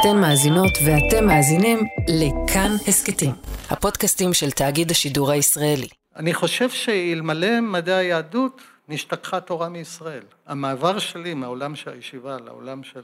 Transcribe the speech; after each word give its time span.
אתן 0.00 0.20
מאזינות 0.20 0.72
ואתם 0.84 1.26
מאזינים 1.26 1.78
לכאן 2.08 2.70
הסכתים, 2.88 3.30
הפודקאסטים 3.70 4.32
של 4.32 4.50
תאגיד 4.50 4.90
השידור 4.90 5.30
הישראלי. 5.30 5.88
אני 6.16 6.34
חושב 6.34 6.70
שאלמלא 6.70 7.60
מדעי 7.60 7.94
היהדות 7.94 8.62
נשתכחה 8.88 9.40
תורה 9.40 9.68
מישראל. 9.68 10.22
המעבר 10.46 10.98
שלי 10.98 11.34
מהעולם 11.34 11.74
של 11.74 11.90
הישיבה 11.90 12.36
לעולם 12.44 12.82
של 12.82 13.00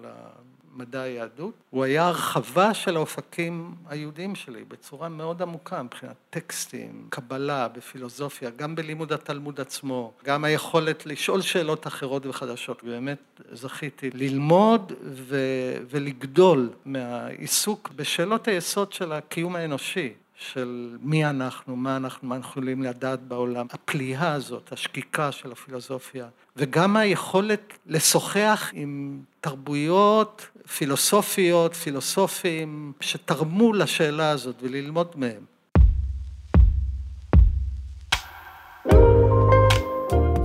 מדע 0.77 1.01
היהדות, 1.01 1.55
הוא 1.71 1.85
היה 1.85 2.07
הרחבה 2.07 2.75
של 2.75 2.97
האופקים 2.97 3.75
היהודיים 3.89 4.35
שלי 4.35 4.65
בצורה 4.65 5.09
מאוד 5.09 5.43
עמוקה 5.43 5.83
מבחינת 5.83 6.17
טקסטים, 6.31 7.07
קבלה, 7.09 7.69
בפילוסופיה, 7.69 8.51
גם 8.51 8.75
בלימוד 8.75 9.13
התלמוד 9.13 9.61
עצמו, 9.61 10.13
גם 10.25 10.45
היכולת 10.45 11.07
לשאול 11.07 11.41
שאלות 11.41 11.87
אחרות 11.87 12.27
וחדשות, 12.27 12.83
ובאמת 12.85 13.41
זכיתי 13.53 14.11
ללמוד 14.15 14.93
ו- 15.03 15.77
ולגדול 15.91 16.71
מהעיסוק 16.85 17.91
בשאלות 17.97 18.49
היסוד 18.49 18.93
של 18.93 19.13
הקיום 19.13 19.57
האנושי. 19.57 20.13
של 20.39 20.97
מי 21.03 21.27
אנחנו, 21.27 21.77
מה 21.77 21.97
אנחנו, 21.97 22.29
מה 22.29 22.37
אנחנו 22.37 22.51
יכולים 22.51 22.83
לדעת 22.83 23.23
בעולם, 23.23 23.67
הפליאה 23.73 24.33
הזאת, 24.33 24.73
השקיקה 24.73 25.33
של 25.33 25.53
הפילוסופיה, 25.53 26.27
וגם 26.57 26.97
היכולת 26.97 27.79
לשוחח 27.87 28.71
עם 28.73 29.21
תרבויות 29.41 30.47
פילוסופיות, 30.77 31.75
פילוסופים, 31.75 32.93
שתרמו 33.01 33.73
לשאלה 33.73 34.31
הזאת 34.31 34.55
וללמוד 34.63 35.15
מהם. 35.17 35.43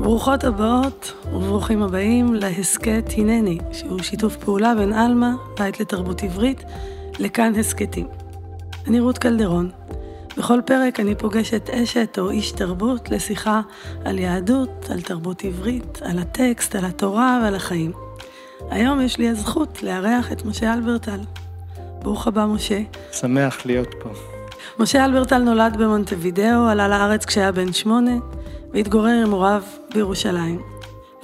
ברוכות 0.03 0.43
הבאות 0.43 1.13
וברוכים 1.25 1.83
הבאים 1.83 2.33
להסכת 2.33 3.03
הנני, 3.17 3.57
שהוא 3.71 4.01
שיתוף 4.01 4.37
פעולה 4.37 4.75
בין 4.75 4.93
עלמה, 4.93 5.35
בית 5.57 5.79
לתרבות 5.79 6.23
עברית, 6.23 6.63
לכאן 7.19 7.55
הסכתים. 7.55 8.20
אני 8.87 8.99
רות 8.99 9.17
קלדרון. 9.17 9.69
בכל 10.37 10.59
פרק 10.65 10.99
אני 10.99 11.15
פוגשת 11.15 11.69
אשת 11.69 12.19
או 12.19 12.29
איש 12.29 12.51
תרבות 12.51 13.09
לשיחה 13.09 13.61
על 14.05 14.19
יהדות, 14.19 14.87
על 14.89 15.01
תרבות 15.01 15.43
עברית, 15.43 16.01
על 16.01 16.19
הטקסט, 16.19 16.75
על 16.75 16.85
התורה 16.85 17.39
ועל 17.43 17.55
החיים. 17.55 17.91
היום 18.69 19.01
יש 19.01 19.17
לי 19.17 19.29
הזכות 19.29 19.83
לארח 19.83 20.31
את 20.31 20.45
משה 20.45 20.73
אלברטל. 20.73 21.19
ברוך 22.03 22.27
הבא, 22.27 22.45
משה. 22.45 22.81
שמח 23.11 23.65
להיות 23.65 23.93
פה. 23.99 24.09
משה 24.79 25.05
אלברטל 25.05 25.37
נולד 25.37 25.77
במונטווידאו, 25.77 26.67
עלה 26.67 26.87
לארץ 26.87 27.25
כשהיה 27.25 27.51
בן 27.51 27.73
שמונה, 27.73 28.15
והתגורר 28.73 29.23
עם 29.25 29.31
הוריו 29.31 29.63
בירושלים. 29.93 30.61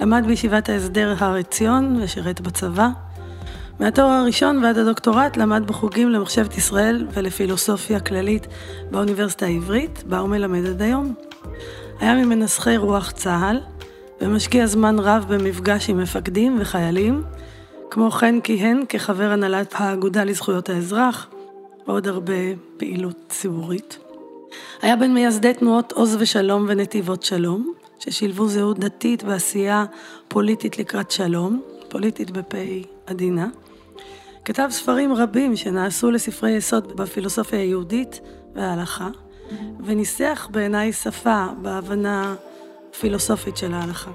למד 0.00 0.24
בישיבת 0.26 0.68
ההסדר 0.68 1.14
הר 1.18 1.34
עציון 1.34 2.00
ושירת 2.02 2.40
בצבא. 2.40 2.88
מהתואר 3.80 4.06
הראשון 4.06 4.64
ועד 4.64 4.78
הדוקטורט 4.78 5.36
למד 5.36 5.66
בחוגים 5.66 6.08
למחשבת 6.08 6.56
ישראל 6.56 7.06
ולפילוסופיה 7.12 8.00
כללית 8.00 8.46
באוניברסיטה 8.90 9.46
העברית, 9.46 10.02
בה 10.06 10.18
הוא 10.18 10.28
מלמד 10.28 10.66
עד 10.66 10.82
היום. 10.82 11.14
היה 12.00 12.14
ממנסחי 12.14 12.76
רוח 12.76 13.10
צה"ל, 13.10 13.60
ומשקיע 14.20 14.66
זמן 14.66 14.98
רב 14.98 15.24
במפגש 15.28 15.90
עם 15.90 15.98
מפקדים 15.98 16.56
וחיילים. 16.60 17.22
כמו 17.90 18.10
כן 18.10 18.40
כיהן 18.40 18.82
כחבר 18.88 19.30
הנהלת 19.30 19.74
האגודה 19.76 20.24
לזכויות 20.24 20.68
האזרח, 20.68 21.28
ועוד 21.86 22.08
הרבה 22.08 22.34
פעילות 22.76 23.16
ציבורית. 23.28 23.98
היה 24.82 24.96
בין 24.96 25.14
מייסדי 25.14 25.54
תנועות 25.54 25.92
עוז 25.92 26.16
ושלום 26.20 26.66
ונתיבות 26.68 27.22
שלום, 27.22 27.72
ששילבו 27.98 28.48
זהות 28.48 28.78
דתית 28.78 29.24
ועשייה 29.24 29.84
פוליטית 30.28 30.78
לקראת 30.78 31.10
שלום, 31.10 31.62
פוליטית 31.88 32.30
בפ' 32.30 32.54
עדינה. 33.06 33.46
כתב 34.48 34.68
ספרים 34.70 35.14
רבים 35.14 35.56
שנעשו 35.56 36.10
לספרי 36.10 36.50
יסוד 36.50 36.96
בפילוסופיה 36.96 37.58
היהודית 37.58 38.20
וההלכה, 38.54 39.08
וניסח 39.84 40.48
בעיניי 40.50 40.92
שפה 40.92 41.46
בהבנה 41.62 42.34
פילוסופית 43.00 43.56
של 43.56 43.74
ההלכה. 43.74 44.10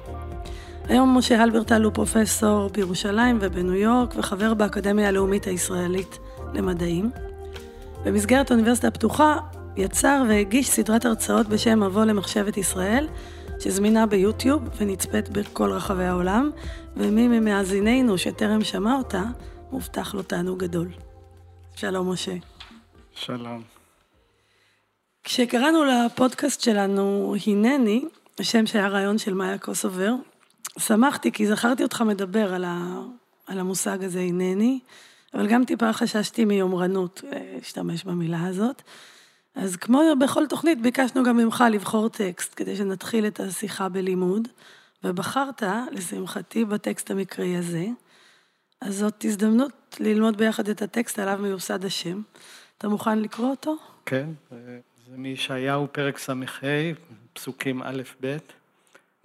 היום 0.87 1.17
משה 1.17 1.43
הלברטל 1.43 1.83
הוא 1.83 1.93
פרופסור 1.93 2.69
בירושלים 2.69 3.37
ובניו 3.41 3.75
יורק 3.75 4.13
וחבר 4.17 4.53
באקדמיה 4.53 5.07
הלאומית 5.07 5.45
הישראלית 5.45 6.19
למדעים. 6.53 7.11
במסגרת 8.05 8.51
האוניברסיטה 8.51 8.87
הפתוחה 8.87 9.37
יצר 9.77 10.23
והגיש 10.29 10.69
סדרת 10.69 11.05
הרצאות 11.05 11.47
בשם 11.47 11.83
מבוא 11.83 12.05
למחשבת 12.05 12.57
ישראל, 12.57 13.07
שזמינה 13.59 14.05
ביוטיוב 14.05 14.61
ונצפית 14.77 15.29
בכל 15.29 15.71
רחבי 15.71 16.05
העולם, 16.05 16.49
ומי 16.97 17.27
ממאזינינו 17.27 18.17
שטרם 18.17 18.63
שמע 18.63 18.95
אותה, 18.97 19.23
מובטח 19.73 20.13
לו 20.13 20.23
תענוג 20.23 20.59
גדול. 20.59 20.87
שלום 21.75 22.11
משה. 22.11 22.33
שלום. 23.15 23.63
כשקראנו 25.23 25.83
לפודקאסט 25.83 26.61
שלנו 26.61 27.35
הנני, 27.47 28.05
השם 28.39 28.65
שהיה 28.65 28.87
רעיון 28.87 29.17
של 29.17 29.33
מאיה 29.33 29.57
קוסובר, 29.57 30.13
שמחתי 30.79 31.31
כי 31.31 31.47
זכרתי 31.47 31.83
אותך 31.83 32.01
מדבר 32.01 32.53
על, 32.53 32.63
ה, 32.63 33.01
על 33.47 33.59
המושג 33.59 34.03
הזה 34.03 34.19
הנני, 34.19 34.79
אבל 35.33 35.47
גם 35.47 35.65
טיפה 35.65 35.93
חששתי 35.93 36.45
מיומרנות, 36.45 37.23
להשתמש 37.55 38.03
במילה 38.03 38.45
הזאת. 38.45 38.81
אז 39.55 39.75
כמו 39.75 40.01
בכל 40.19 40.47
תוכנית, 40.47 40.81
ביקשנו 40.81 41.23
גם 41.23 41.37
ממך 41.37 41.63
לבחור 41.71 42.09
טקסט, 42.09 42.53
כדי 42.55 42.75
שנתחיל 42.75 43.27
את 43.27 43.39
השיחה 43.39 43.89
בלימוד, 43.89 44.47
ובחרת, 45.03 45.63
לשמחתי, 45.91 46.65
בטקסט 46.65 47.11
המקראי 47.11 47.57
הזה. 47.57 47.85
אז 48.85 48.97
זאת 48.97 49.25
הזדמנות 49.25 49.97
ללמוד 49.99 50.37
ביחד 50.37 50.69
את 50.69 50.81
הטקסט 50.81 51.19
עליו 51.19 51.39
מיוסד 51.41 51.85
השם. 51.85 52.21
אתה 52.77 52.87
מוכן 52.87 53.19
לקרוא 53.19 53.49
אותו? 53.49 53.75
כן, 54.05 54.29
זה 55.07 55.17
מישעיהו 55.17 55.87
פרק 55.91 56.17
ס"ה, 56.17 56.33
פסוקים 57.33 57.83
א'-ב', 57.83 58.37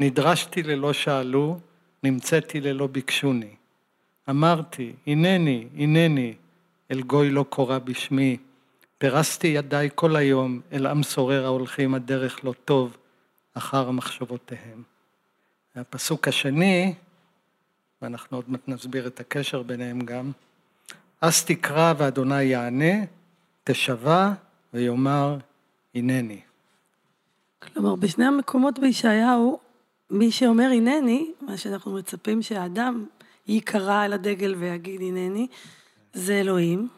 נדרשתי 0.00 0.62
ללא 0.62 0.92
שאלו, 0.92 1.58
נמצאתי 2.02 2.60
ללא 2.60 2.86
ביקשוני. 2.86 3.54
אמרתי, 4.30 4.92
הנני, 5.06 5.68
הנני, 5.76 6.34
אל 6.90 7.02
גוי 7.02 7.30
לא 7.30 7.44
קורא 7.48 7.78
בשמי, 7.78 8.36
פרסתי 8.98 9.46
ידיי 9.46 9.88
כל 9.94 10.16
היום 10.16 10.60
אל 10.72 10.86
עם 10.86 11.02
סורר 11.02 11.44
ההולכים 11.44 11.94
הדרך 11.94 12.44
לא 12.44 12.54
טוב 12.64 12.96
אחר 13.54 13.90
מחשבותיהם. 13.90 14.82
הפסוק 15.76 16.28
השני, 16.28 16.94
ואנחנו 18.02 18.36
עוד 18.36 18.44
מעט 18.48 18.60
נסביר 18.68 19.06
את 19.06 19.20
הקשר 19.20 19.62
ביניהם 19.62 20.00
גם, 20.00 20.30
אז 21.20 21.44
תקרא 21.44 21.94
ואדוני 21.98 22.42
יענה, 22.42 23.04
תשבע 23.64 24.32
ויאמר 24.74 25.36
הנני. 25.94 26.40
כלומר, 27.62 27.94
בשני 27.94 28.24
המקומות 28.24 28.78
בישעיהו, 28.78 29.58
מי 30.10 30.30
שאומר 30.30 30.70
הנני, 30.76 31.30
מה 31.40 31.56
שאנחנו 31.56 31.94
מצפים 31.94 32.42
שהאדם 32.42 33.04
ייקרא 33.46 34.02
על 34.02 34.12
הדגל 34.12 34.54
ויגיד 34.58 35.00
הנני, 35.00 35.46
זה 36.12 36.40
אלוהים. 36.40 36.88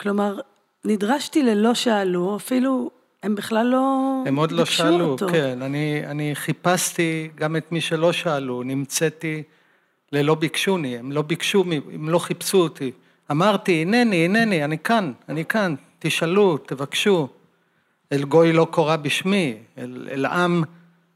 כלומר, 0.00 0.40
נדרשתי 0.84 1.42
ללא 1.42 1.74
שאלו, 1.74 2.36
אפילו 2.36 2.90
הם 3.22 3.34
בכלל 3.34 3.66
לא 3.66 4.22
הם 4.26 4.36
עוד 4.36 4.52
לא 4.52 4.64
שאלו, 4.64 5.04
אותו. 5.04 5.26
כן. 5.28 5.62
אני, 5.62 6.02
אני 6.06 6.34
חיפשתי 6.34 7.28
גם 7.34 7.56
את 7.56 7.72
מי 7.72 7.80
שלא 7.80 8.12
שאלו, 8.12 8.62
נמצאתי 8.62 9.42
ללא 10.12 10.34
ביקשוני, 10.34 10.98
הם 10.98 11.12
לא 11.12 11.22
ביקשו, 11.22 11.64
הם 11.92 12.08
לא 12.08 12.18
חיפשו 12.18 12.58
אותי. 12.58 12.92
אמרתי, 13.30 13.82
הנני, 13.82 14.24
הנני, 14.24 14.64
אני 14.64 14.78
כאן, 14.78 15.12
אני 15.28 15.44
כאן, 15.44 15.74
תשאלו, 15.98 16.58
תבקשו. 16.58 17.28
אל 18.12 18.24
גוי 18.24 18.52
לא 18.52 18.66
קורא 18.70 18.96
בשמי, 18.96 19.54
אל, 19.78 20.08
אל 20.10 20.26
עם 20.26 20.64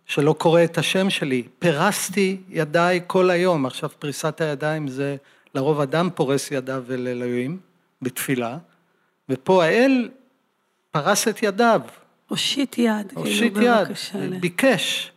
שלא 0.07 0.33
קורא 0.39 0.65
את 0.65 0.79
השם 0.79 1.11
שלי. 1.11 1.43
פרסתי 1.59 2.37
ידיי 2.49 3.01
כל 3.07 3.31
היום. 3.31 3.67
עכשיו 3.67 3.91
פריסת 3.99 4.41
הידיים 4.41 4.89
זה 4.89 5.17
לרוב 5.55 5.81
אדם 5.81 6.09
פורס 6.15 6.51
ידיו 6.51 6.85
אל 6.91 7.09
אלוהים 7.09 7.59
בתפילה, 8.03 8.59
ופה 9.29 9.65
האל 9.65 10.09
פרס 10.91 11.29
את 11.29 11.43
ידיו. 11.43 11.81
הושיט 12.29 12.79
יד, 12.79 13.09
כאילו, 13.09 13.21
הושיט 13.21 13.55
כאילו 13.55 13.67
יד, 13.67 14.41
ביקש. 14.41 15.12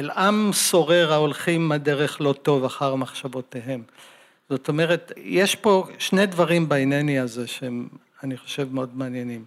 אל 0.00 0.10
עם 0.10 0.50
סורר 0.52 1.12
ההולכים 1.12 1.72
הדרך 1.72 2.20
לא 2.20 2.34
טוב 2.42 2.64
אחר 2.64 2.94
מחשבותיהם. 2.94 3.82
זאת 4.50 4.68
אומרת, 4.68 5.12
יש 5.16 5.54
פה 5.54 5.86
שני 5.98 6.26
דברים 6.26 6.68
בענייני 6.68 7.18
הזה 7.18 7.46
שהם, 7.46 7.88
אני 8.24 8.36
חושב, 8.36 8.68
מאוד 8.72 8.90
מעניינים. 8.94 9.44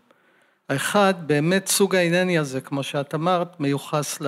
האחד, 0.69 1.13
באמת 1.25 1.67
סוג 1.67 1.95
הענייני 1.95 2.37
הזה, 2.37 2.61
כמו 2.61 2.83
שאת 2.83 3.15
אמרת, 3.15 3.59
מיוחס 3.59 4.19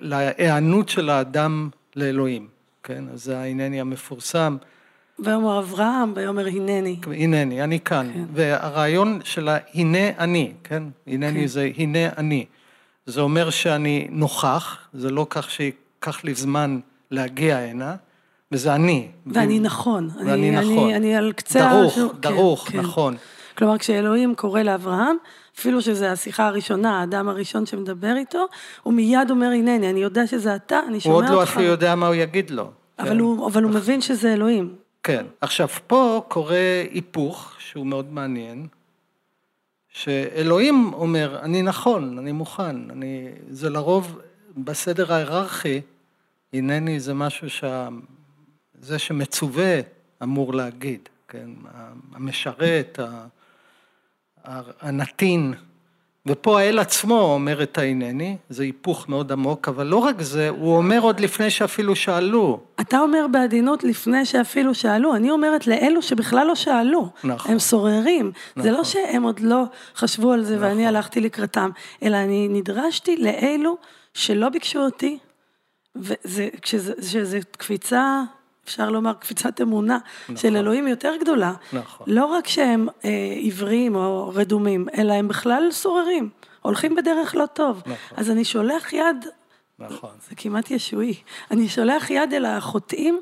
להיענות 0.00 0.88
של 0.88 1.10
האדם 1.10 1.68
לאלוהים, 1.96 2.48
כן? 2.82 3.04
אז 3.12 3.24
זה 3.24 3.38
הענייני 3.38 3.80
המפורסם. 3.80 4.56
ויאמר 5.18 5.58
אברהם, 5.58 6.12
ויאמר 6.16 6.46
הנני. 6.46 6.96
הנני, 7.06 7.62
אני 7.62 7.80
כאן. 7.80 8.10
כן. 8.14 8.24
והרעיון 8.32 9.20
של 9.24 9.48
הנה 9.74 10.08
אני, 10.18 10.52
כן? 10.64 10.82
הנני 11.06 11.40
כן. 11.40 11.46
זה 11.46 11.70
הנה 11.76 12.08
אני. 12.16 12.46
זה 13.06 13.20
אומר 13.20 13.50
שאני 13.50 14.06
נוכח, 14.10 14.78
זה 14.94 15.10
לא 15.10 15.26
כך 15.30 15.50
שייקח 15.50 16.24
לי 16.24 16.34
זמן 16.34 16.80
להגיע 17.10 17.58
הנה, 17.58 17.94
וזה 18.52 18.74
אני. 18.74 19.08
ואני 19.26 19.60
נכון. 19.60 20.10
ואני 20.16 20.32
אני, 20.32 20.50
נכון. 20.50 20.84
אני, 20.84 20.96
אני 20.96 21.16
על 21.16 21.32
קצה... 21.32 21.58
דרוך, 21.70 21.92
השור- 21.92 22.12
דרוך, 22.20 22.64
כן, 22.68 22.72
כן. 22.72 22.78
נכון. 22.80 23.16
כלומר, 23.58 23.78
כשאלוהים 23.78 24.34
קורא 24.34 24.62
לאברהם, 24.62 25.16
אפילו 25.58 25.82
שזו 25.82 26.04
השיחה 26.06 26.46
הראשונה, 26.46 27.00
האדם 27.00 27.28
הראשון 27.28 27.66
שמדבר 27.66 28.16
איתו, 28.16 28.46
הוא 28.82 28.94
מיד 28.94 29.30
אומר, 29.30 29.46
הנני, 29.46 29.90
אני 29.90 30.00
יודע 30.00 30.26
שזה 30.26 30.56
אתה, 30.56 30.80
אני 30.86 30.92
הוא 30.94 31.00
שומע 31.00 31.14
עוד 31.14 31.24
אותך. 31.24 31.36
לא 31.36 31.42
אפילו 31.42 31.64
יודע 31.64 31.94
מה 31.94 32.06
הוא 32.06 32.14
יגיד 32.14 32.50
לו. 32.50 32.70
אבל, 32.98 33.08
כן. 33.08 33.18
הוא, 33.18 33.46
אבל 33.46 33.62
הוא 33.62 33.70
מבין 33.72 34.00
שזה 34.00 34.32
אלוהים. 34.32 34.74
כן. 35.02 35.26
עכשיו, 35.40 35.68
פה 35.86 36.22
קורה 36.28 36.56
היפוך 36.92 37.52
שהוא 37.58 37.86
מאוד 37.86 38.12
מעניין, 38.12 38.66
שאלוהים 39.94 40.90
אומר, 40.92 41.38
אני 41.42 41.62
נכון, 41.62 42.18
אני 42.18 42.32
מוכן, 42.32 42.90
אני... 42.90 43.28
זה 43.50 43.70
לרוב 43.70 44.18
בסדר 44.56 45.12
ההיררכי, 45.12 45.80
הנני 46.52 47.00
זה 47.00 47.14
משהו 47.14 47.50
שה... 47.50 47.88
זה 48.80 48.98
שמצווה 48.98 49.80
אמור 50.22 50.54
להגיד, 50.54 51.08
כן? 51.28 51.50
המשרת, 52.12 52.98
הנתין. 54.80 55.54
ופה 56.26 56.60
האל 56.60 56.78
עצמו 56.78 57.20
אומר 57.20 57.62
את 57.62 57.78
ההנני, 57.78 58.36
זה 58.48 58.62
היפוך 58.62 59.08
מאוד 59.08 59.32
עמוק, 59.32 59.68
אבל 59.68 59.86
לא 59.86 59.96
רק 59.96 60.20
זה, 60.20 60.48
הוא 60.48 60.76
אומר 60.76 61.00
עוד 61.00 61.20
לפני 61.20 61.50
שאפילו 61.50 61.96
שאלו. 61.96 62.60
אתה 62.80 62.98
אומר 62.98 63.26
בעדינות 63.30 63.84
לפני 63.84 64.24
שאפילו 64.24 64.74
שאלו, 64.74 65.16
אני 65.16 65.30
אומרת 65.30 65.66
לאלו 65.66 66.02
שבכלל 66.02 66.46
לא 66.46 66.54
שאלו. 66.54 67.08
נכון. 67.24 67.52
הם 67.52 67.58
סוררים. 67.58 68.32
זה 68.56 68.70
לא 68.70 68.80
נכון. 68.80 68.84
שהם 68.84 69.22
עוד 69.22 69.40
לא 69.40 69.62
חשבו 69.96 70.32
על 70.32 70.44
זה 70.44 70.56
ואני 70.60 70.72
נכון. 70.82 70.86
הלכתי 70.86 71.20
לקראתם, 71.20 71.70
אלא 72.02 72.16
אני 72.16 72.48
נדרשתי 72.48 73.16
לאלו 73.16 73.76
שלא 74.14 74.48
ביקשו 74.48 74.80
אותי, 74.80 75.18
וזה 75.96 76.48
כשזה, 76.62 76.92
שזה 77.02 77.38
קפיצה, 77.58 78.22
אפשר 78.64 78.90
לומר 78.90 79.12
קפיצת 79.12 79.60
אמונה, 79.60 79.98
של 80.36 80.56
אלוהים 80.56 80.88
יותר 80.88 81.12
גדולה. 81.20 81.52
נכון. 81.72 82.06
לא 82.10 82.26
רק 82.26 82.46
שהם 82.48 82.88
אה, 83.04 83.10
עיוורים 83.36 83.94
או 83.94 84.32
רדומים, 84.34 84.86
אלא 84.98 85.12
הם 85.12 85.28
בכלל 85.28 85.68
סוררים, 85.70 86.30
הולכים 86.62 86.94
בדרך 86.94 87.34
לא 87.34 87.46
טוב. 87.46 87.82
נכון. 87.86 88.18
אז 88.18 88.30
אני 88.30 88.44
שולח 88.44 88.92
יד 88.92 89.26
נכון. 89.78 90.10
זה 90.28 90.34
כמעט 90.36 90.70
ישועי. 90.70 91.14
אני 91.50 91.68
שולח 91.68 92.10
יד 92.10 92.34
אל 92.34 92.44
החוטאים, 92.44 93.20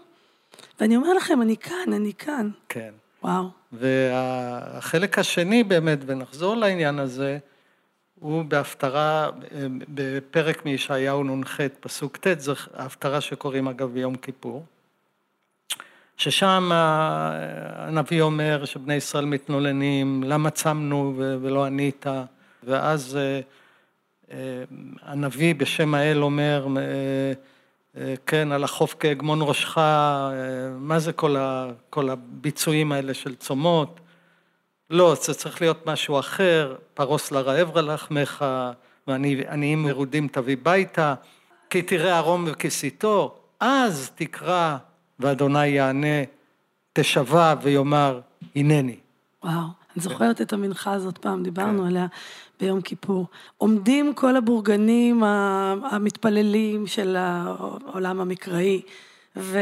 ואני 0.80 0.96
אומר 0.96 1.14
לכם, 1.14 1.42
אני 1.42 1.56
כאן, 1.56 1.92
אני 1.92 2.12
כאן. 2.18 2.50
כן. 2.68 2.90
וואו. 3.22 3.44
והחלק 3.72 5.18
השני 5.18 5.64
באמת, 5.64 5.98
ונחזור 6.06 6.56
לעניין 6.56 6.98
הזה, 6.98 7.38
הוא 8.20 8.44
בהפטרה, 8.44 9.30
בפרק 9.88 10.64
מישעיהו 10.64 11.24
נ"ח, 11.24 11.60
פסוק 11.80 12.16
ט', 12.16 12.40
זו 12.40 12.54
ההפטרה 12.74 13.20
שקוראים 13.20 13.68
אגב 13.68 13.92
ביום 13.92 14.16
כיפור, 14.16 14.64
ששם 16.16 16.70
הנביא 16.72 18.22
אומר 18.22 18.64
שבני 18.64 18.94
ישראל 18.94 19.24
מתנולנים, 19.24 20.22
למה 20.22 20.50
צמנו 20.50 21.14
ולא 21.16 21.64
ענית, 21.64 22.06
ואז 22.64 23.16
אה, 23.16 23.40
אה, 24.32 24.64
הנביא 25.02 25.54
בשם 25.54 25.94
האל 25.94 26.22
אומר, 26.22 26.66
אה, 27.96 28.14
כן, 28.26 28.52
על 28.52 28.64
החוף 28.64 28.94
כהגמון 29.00 29.38
ראשך, 29.42 29.78
מה 30.78 30.98
זה 30.98 31.12
כל, 31.12 31.36
ה, 31.36 31.70
כל 31.90 32.10
הביצועים 32.10 32.92
האלה 32.92 33.14
של 33.14 33.34
צומות? 33.34 34.00
לא, 34.90 35.14
זה 35.22 35.34
צריך 35.34 35.60
להיות 35.60 35.86
משהו 35.86 36.18
אחר, 36.18 36.76
פרוס 36.94 37.32
לרעב 37.32 37.78
לחמך, 37.78 38.44
ועניים 39.06 39.82
מרודים 39.82 40.28
תביא 40.28 40.56
ביתה, 40.62 41.14
כי 41.70 41.82
תראה 41.82 42.16
ערום 42.16 42.44
וכיסיתו, 42.48 43.38
אז 43.60 44.10
תקרא 44.14 44.76
ואדוני 45.22 45.66
יענה, 45.66 46.22
תשבע 46.92 47.54
ויאמר, 47.62 48.20
הנני. 48.56 48.96
וואו. 49.44 49.82
אני 49.96 50.02
זוכרת 50.02 50.40
את 50.40 50.52
המנחה 50.52 50.92
הזאת 50.92 51.18
פעם, 51.18 51.42
דיברנו 51.42 51.86
עליה 51.86 52.06
ביום 52.60 52.80
כיפור. 52.80 53.26
עומדים 53.56 54.14
כל 54.14 54.36
הבורגנים 54.36 55.22
המתפללים 55.90 56.86
של 56.86 57.16
העולם 57.18 58.20
המקראי, 58.20 58.82
ו- 59.36 59.58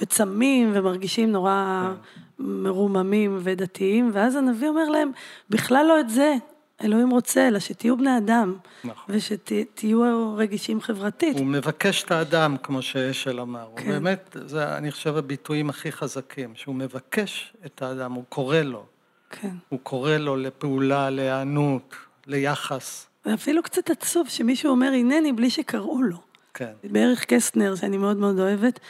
וצמים 0.00 0.70
ומרגישים 0.74 1.32
נורא 1.32 1.90
מרוממים 2.38 3.38
ודתיים, 3.42 4.10
ואז 4.12 4.36
הנביא 4.36 4.68
אומר 4.68 4.88
להם, 4.88 5.10
בכלל 5.50 5.86
לא 5.88 6.00
את 6.00 6.10
זה 6.10 6.34
אלוהים 6.84 7.10
רוצה, 7.10 7.48
אלא 7.48 7.58
שתהיו 7.58 7.96
בני 7.96 8.18
אדם, 8.18 8.54
נכון. 8.84 9.14
ושתהיו 9.14 10.34
רגישים 10.36 10.80
חברתית. 10.80 11.38
הוא 11.38 11.46
מבקש 11.46 12.02
את 12.02 12.10
האדם, 12.10 12.56
כמו 12.62 12.82
שאשל 12.82 13.40
אמר. 13.40 13.68
כן. 13.76 13.84
הוא 13.84 13.92
באמת, 13.92 14.36
זה 14.46 14.76
אני 14.76 14.90
חושב 14.90 15.16
הביטויים 15.16 15.70
הכי 15.70 15.92
חזקים, 15.92 16.52
שהוא 16.54 16.74
מבקש 16.74 17.52
את 17.66 17.82
האדם, 17.82 18.12
הוא 18.12 18.24
קורא 18.28 18.60
לו. 18.60 18.86
כן. 19.30 19.54
הוא 19.68 19.80
קורא 19.82 20.16
לו 20.16 20.36
לפעולה, 20.36 21.10
להיענות, 21.10 21.94
ליחס. 22.26 23.06
ואפילו 23.26 23.62
קצת 23.62 23.90
עצוב 23.90 24.28
שמישהו 24.28 24.70
אומר 24.70 24.92
הנני 24.92 25.32
בלי 25.32 25.50
שקראו 25.50 26.02
לו. 26.02 26.16
כן. 26.54 26.72
בערך 26.84 27.24
קסטנר, 27.24 27.76
שאני 27.76 27.98
מאוד 27.98 28.16
מאוד 28.16 28.38
אוהבת, 28.38 28.80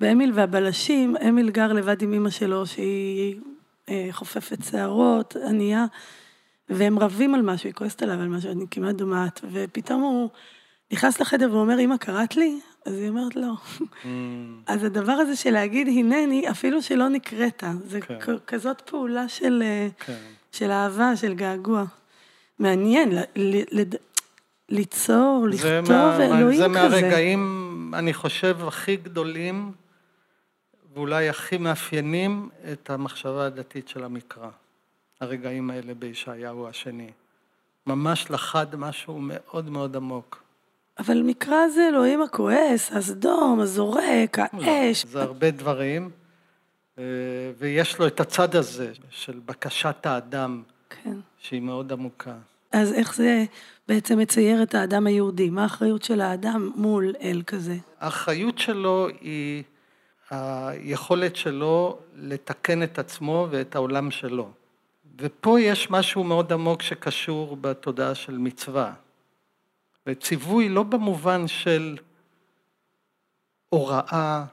באמיל 0.00 0.32
והבלשים, 0.34 1.16
אמיל 1.28 1.50
גר 1.50 1.72
לבד 1.72 2.02
עם 2.02 2.12
אמא 2.12 2.30
שלו, 2.30 2.66
שהיא 2.66 3.36
אה, 3.88 4.08
חופפת 4.10 4.64
שערות, 4.70 5.36
ענייה, 5.48 5.86
והם 6.70 6.98
רבים 6.98 7.34
על 7.34 7.42
משהו, 7.42 7.66
היא 7.68 7.74
כועסת 7.74 8.02
עליו 8.02 8.20
על 8.20 8.28
משהו, 8.28 8.50
אני 8.52 8.64
כמעט 8.70 8.94
דומעת, 8.94 9.40
ופתאום 9.52 10.02
הוא 10.02 10.28
נכנס 10.92 11.20
לחדר 11.20 11.48
ואומר, 11.52 11.80
אמא, 11.80 11.96
קראת 11.96 12.36
לי? 12.36 12.60
אז 12.86 12.94
היא 12.94 13.08
אומרת, 13.08 13.36
לא. 13.36 13.52
Mm, 13.78 14.06
אז 14.66 14.84
הדבר 14.84 15.12
הזה 15.12 15.36
של 15.36 15.50
להגיד 15.50 15.88
הנני, 15.88 16.50
אפילו 16.50 16.82
שלא 16.82 17.08
נקראת, 17.08 17.64
זה 17.84 18.00
כן. 18.00 18.18
כזאת 18.46 18.80
פעולה 18.80 19.28
של, 19.28 19.62
אה, 19.66 19.88
כן. 20.06 20.16
של 20.52 20.70
אהבה, 20.70 21.16
של 21.16 21.34
געגוע. 21.34 21.84
מעניין, 22.58 23.12
ל- 23.12 23.22
ל- 23.36 23.80
לד- 23.80 23.94
ליצור, 24.68 25.46
זה 25.52 25.80
לכתוב, 25.80 25.96
מה- 25.96 26.16
אלוהים 26.24 26.58
זה 26.58 26.64
כזה. 26.64 26.68
מהרגעים, 26.68 27.64
אני 27.94 28.14
חושב, 28.14 28.56
הכי 28.66 28.96
גדולים, 28.96 29.72
ואולי 30.94 31.28
הכי 31.28 31.58
מאפיינים 31.58 32.48
את 32.72 32.90
המחשבה 32.90 33.46
הדתית 33.46 33.88
של 33.88 34.04
המקרא. 34.04 34.48
הרגעים 35.20 35.70
האלה 35.70 35.94
בישעיהו 35.94 36.68
השני. 36.68 37.10
ממש 37.86 38.30
לחד 38.30 38.76
משהו 38.76 39.18
מאוד 39.20 39.70
מאוד 39.70 39.96
עמוק. 39.96 40.42
אבל 40.98 41.22
מקרא 41.22 41.68
זה 41.68 41.88
אלוהים 41.88 42.22
הכועס, 42.22 42.92
הסדום, 42.92 43.60
הזורק, 43.60 44.38
האש. 44.38 45.06
זה 45.06 45.22
הרבה 45.22 45.50
דברים, 45.50 46.10
אה, 46.98 47.04
ויש 47.58 47.98
לו 47.98 48.06
את 48.06 48.20
הצד 48.20 48.56
הזה 48.56 48.92
של 49.10 49.40
בקשת 49.46 50.06
האדם, 50.06 50.62
כן. 50.90 51.16
שהיא 51.38 51.60
מאוד 51.62 51.92
עמוקה. 51.92 52.34
אז 52.72 52.92
איך 52.92 53.14
זה 53.14 53.44
בעצם 53.88 54.18
מצייר 54.18 54.62
את 54.62 54.74
האדם 54.74 55.06
היהודי? 55.06 55.50
מה 55.50 55.62
האחריות 55.62 56.02
של 56.02 56.20
האדם 56.20 56.70
מול 56.76 57.12
אל 57.22 57.42
כזה? 57.46 57.76
האחריות 58.00 58.58
שלו 58.58 59.08
היא 59.20 59.62
היכולת 60.30 61.36
שלו 61.36 61.98
לתקן 62.16 62.82
את 62.82 62.98
עצמו 62.98 63.46
ואת 63.50 63.74
העולם 63.74 64.10
שלו. 64.10 64.50
ופה 65.20 65.60
יש 65.60 65.90
משהו 65.90 66.24
מאוד 66.24 66.52
עמוק 66.52 66.82
שקשור 66.82 67.56
בתודעה 67.60 68.14
של 68.14 68.38
מצווה. 68.38 68.92
וציווי 70.06 70.68
לא 70.68 70.82
במובן 70.82 71.48
של 71.48 71.96
הוראה 73.68 74.44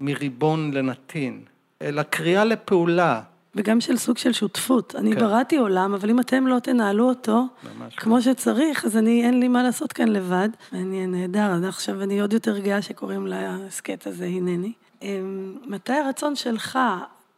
מריבון 0.00 0.70
לנתין, 0.74 1.44
אלא 1.82 2.02
קריאה 2.02 2.44
לפעולה. 2.44 3.22
וגם 3.54 3.80
של 3.80 3.96
סוג 3.96 4.18
של 4.18 4.32
שותפות. 4.32 4.94
אני 4.94 5.12
כן. 5.12 5.20
בראתי 5.20 5.56
עולם, 5.56 5.94
אבל 5.94 6.10
אם 6.10 6.20
אתם 6.20 6.46
לא 6.46 6.58
תנהלו 6.58 7.08
אותו 7.08 7.46
ממש 7.76 7.94
כמו 7.94 8.22
שצריך, 8.22 8.84
אז 8.84 8.96
אני, 8.96 9.24
אין 9.24 9.40
לי 9.40 9.48
מה 9.48 9.62
לעשות 9.62 9.92
כאן 9.92 10.08
לבד. 10.08 10.48
מעניין, 10.72 11.10
נהדר. 11.10 11.50
אז 11.50 11.64
עכשיו 11.64 12.02
אני 12.02 12.20
עוד 12.20 12.32
יותר 12.32 12.58
גאה 12.58 12.82
שקוראים 12.82 13.26
להסכת 13.26 14.06
הזה, 14.06 14.24
הנני. 14.24 14.72
אמ, 15.02 15.56
מתי 15.66 15.92
הרצון 15.92 16.36
שלך 16.36 16.78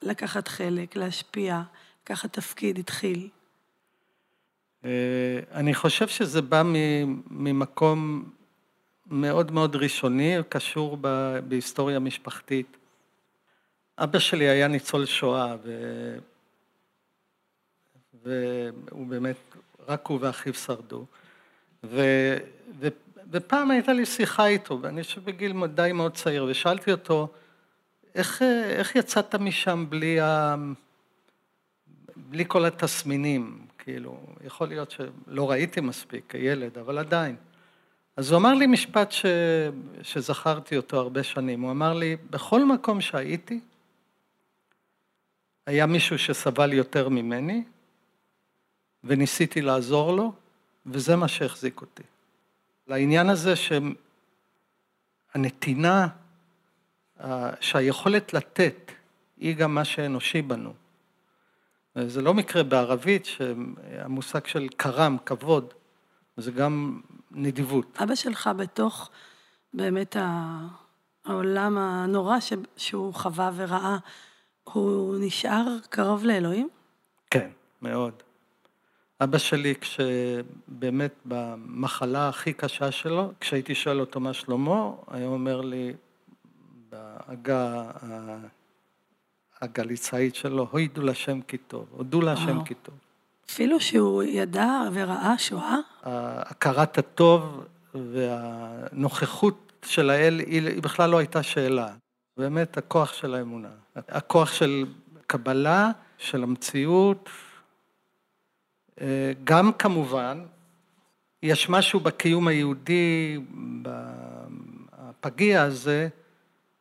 לקחת 0.03 0.49
חלק, 0.49 0.97
להשפיע, 0.97 1.63
לקחת 2.07 2.33
תפקיד, 2.33 2.79
התחיל? 2.79 3.29
אה, 4.85 5.41
אני 5.53 5.75
חושב 5.75 6.09
שזה 6.09 6.43
בא 6.43 6.63
ממקום 7.31 8.31
מאוד 9.07 9.53
מאוד 9.53 9.77
ראשוני, 9.77 10.37
קשור 10.49 10.99
בהיסטוריה 11.49 11.99
משפחתית. 11.99 12.77
אבא 13.99 14.19
שלי 14.19 14.49
היה 14.49 14.69
ניצול 14.69 15.07
שואה, 15.07 15.57
ו... 15.65 15.71
והוא 18.25 19.07
באמת, 19.07 19.37
רק 19.89 20.07
הוא 20.07 20.19
ואחיו 20.21 20.55
שרדו. 20.55 21.05
ו... 21.85 22.01
ו... 22.81 22.89
ופעם 23.31 23.71
הייתה 23.71 23.93
לי 23.93 24.07
שיחה 24.07 24.47
איתו, 24.47 24.79
ואני 24.83 25.03
חושב 25.03 25.25
בגיל 25.25 25.67
די 25.67 25.91
מאוד 25.95 26.15
צעיר, 26.15 26.45
ושאלתי 26.45 26.93
אותו, 26.93 27.29
איך, 28.15 28.43
איך 28.69 28.97
יצאת 28.97 29.35
משם 29.35 29.87
בלי, 29.89 30.21
ה... 30.21 30.57
בלי 32.17 32.45
כל 32.49 32.65
התסמינים? 32.65 33.67
כאילו, 33.79 34.21
יכול 34.45 34.69
להיות 34.69 34.91
שלא 34.91 35.51
ראיתי 35.51 35.81
מספיק 35.81 36.25
כילד, 36.29 36.79
אבל 36.79 36.99
עדיין. 36.99 37.37
אז 38.17 38.31
הוא 38.31 38.39
אמר 38.39 38.55
לי 38.55 38.67
משפט 38.67 39.13
ש... 39.13 39.27
שזכרתי 40.03 40.77
אותו 40.77 40.97
הרבה 40.97 41.23
שנים, 41.23 41.61
הוא 41.61 41.71
אמר 41.71 41.95
לי, 41.95 42.17
בכל 42.31 42.65
מקום 42.65 43.01
שהייתי, 43.01 43.61
היה 45.67 45.87
מישהו 45.87 46.19
שסבל 46.19 46.73
יותר 46.73 47.09
ממני, 47.09 47.65
וניסיתי 49.05 49.63
לעזור 49.63 50.13
לו, 50.13 50.33
וזה 50.87 51.17
מה 51.17 51.29
שהחזיק 51.29 51.81
אותי. 51.81 52.03
לעניין 52.87 53.31
הזה 53.31 53.55
שהנתינה, 55.35 56.09
שהיכולת 57.61 58.33
לתת, 58.33 58.93
היא 59.37 59.57
גם 59.57 59.75
מה 59.75 59.85
שאנושי 59.85 60.43
בנו. 60.43 60.73
זה 62.07 62.23
לא 62.23 62.35
מקרה 62.35 62.63
בערבית 62.63 63.25
שהמושג 63.25 64.47
של 64.47 64.69
כרם, 64.79 65.17
כבוד, 65.27 65.75
זה 66.37 66.51
גם 66.51 67.01
נדיבות. 67.31 67.99
אבא 68.03 68.15
שלך 68.15 68.51
בתוך 68.57 69.11
באמת 69.75 70.17
העולם 71.25 71.79
הנורא 71.79 72.37
שהוא 72.77 73.15
חווה 73.15 73.51
וראה, 73.57 73.97
הוא 74.65 75.17
נשאר 75.21 75.67
קרוב 75.91 76.25
לאלוהים? 76.25 76.69
כן, 77.31 77.51
מאוד. 77.83 78.23
אבא 79.21 79.39
שלי, 79.39 79.75
כשבאמת 79.81 81.15
במחלה 81.25 82.29
הכי 82.29 82.53
קשה 82.53 82.91
שלו, 82.91 83.33
כשהייתי 83.41 83.75
שואל 83.75 84.01
אותו 84.01 84.21
מה 84.21 84.33
שלמה, 84.33 84.91
היה 85.11 85.27
אומר 85.27 85.61
לי 85.61 85.93
בעגה 86.89 87.91
הגליצאית 89.63 90.35
שלו, 90.35 90.69
הוידו 90.71 91.03
לשם 91.03 91.41
כי 91.41 91.59
טוב, 91.59 91.87
הודו 91.91 92.21
להשם 92.21 92.65
כי 92.65 92.75
טוב. 92.75 92.95
אפילו 93.51 93.81
שהוא 93.81 94.23
ידע 94.23 94.83
וראה 94.93 95.39
שואה? 95.39 95.77
הכרת 96.03 96.99
הטוב 96.99 97.65
והנוכחות 97.95 99.73
של 99.85 100.11
האל 100.11 100.41
היא 100.47 100.83
בכלל 100.83 101.11
לא 101.11 101.19
הייתה 101.19 101.43
שאלה. 101.43 101.89
באמת 102.37 102.79
הכוח 102.79 103.13
של 103.13 103.35
האמונה. 103.35 103.69
הכוח 103.97 104.53
של 104.53 104.85
קבלה, 105.27 105.91
של 106.19 106.43
המציאות. 106.43 107.31
גם 109.45 109.73
כמובן, 109.73 110.45
יש 111.43 111.69
משהו 111.69 112.01
בקיום 112.01 112.49
היהודי, 112.49 113.39
בפגיע 113.83 115.63
הזה, 115.63 116.09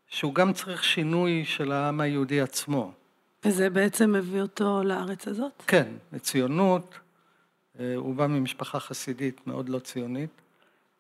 שהוא 0.08 0.34
גם 0.34 0.54
צריך 0.54 0.84
שינוי 0.84 1.46
של 1.46 1.72
העם 1.72 2.02
היהודי 2.02 2.42
עצמו. 2.42 2.92
וזה 3.46 3.70
בעצם 3.70 4.12
מביא 4.12 4.42
אותו 4.42 4.84
לארץ 4.84 5.28
הזאת? 5.28 5.64
כן, 5.68 5.88
לציונות. 6.14 7.00
הוא 7.96 8.16
בא 8.16 8.28
ממשפחה 8.28 8.80
חסידית 8.80 9.48
מאוד 9.48 9.70
לא 9.70 9.80
ציונית, 9.80 10.42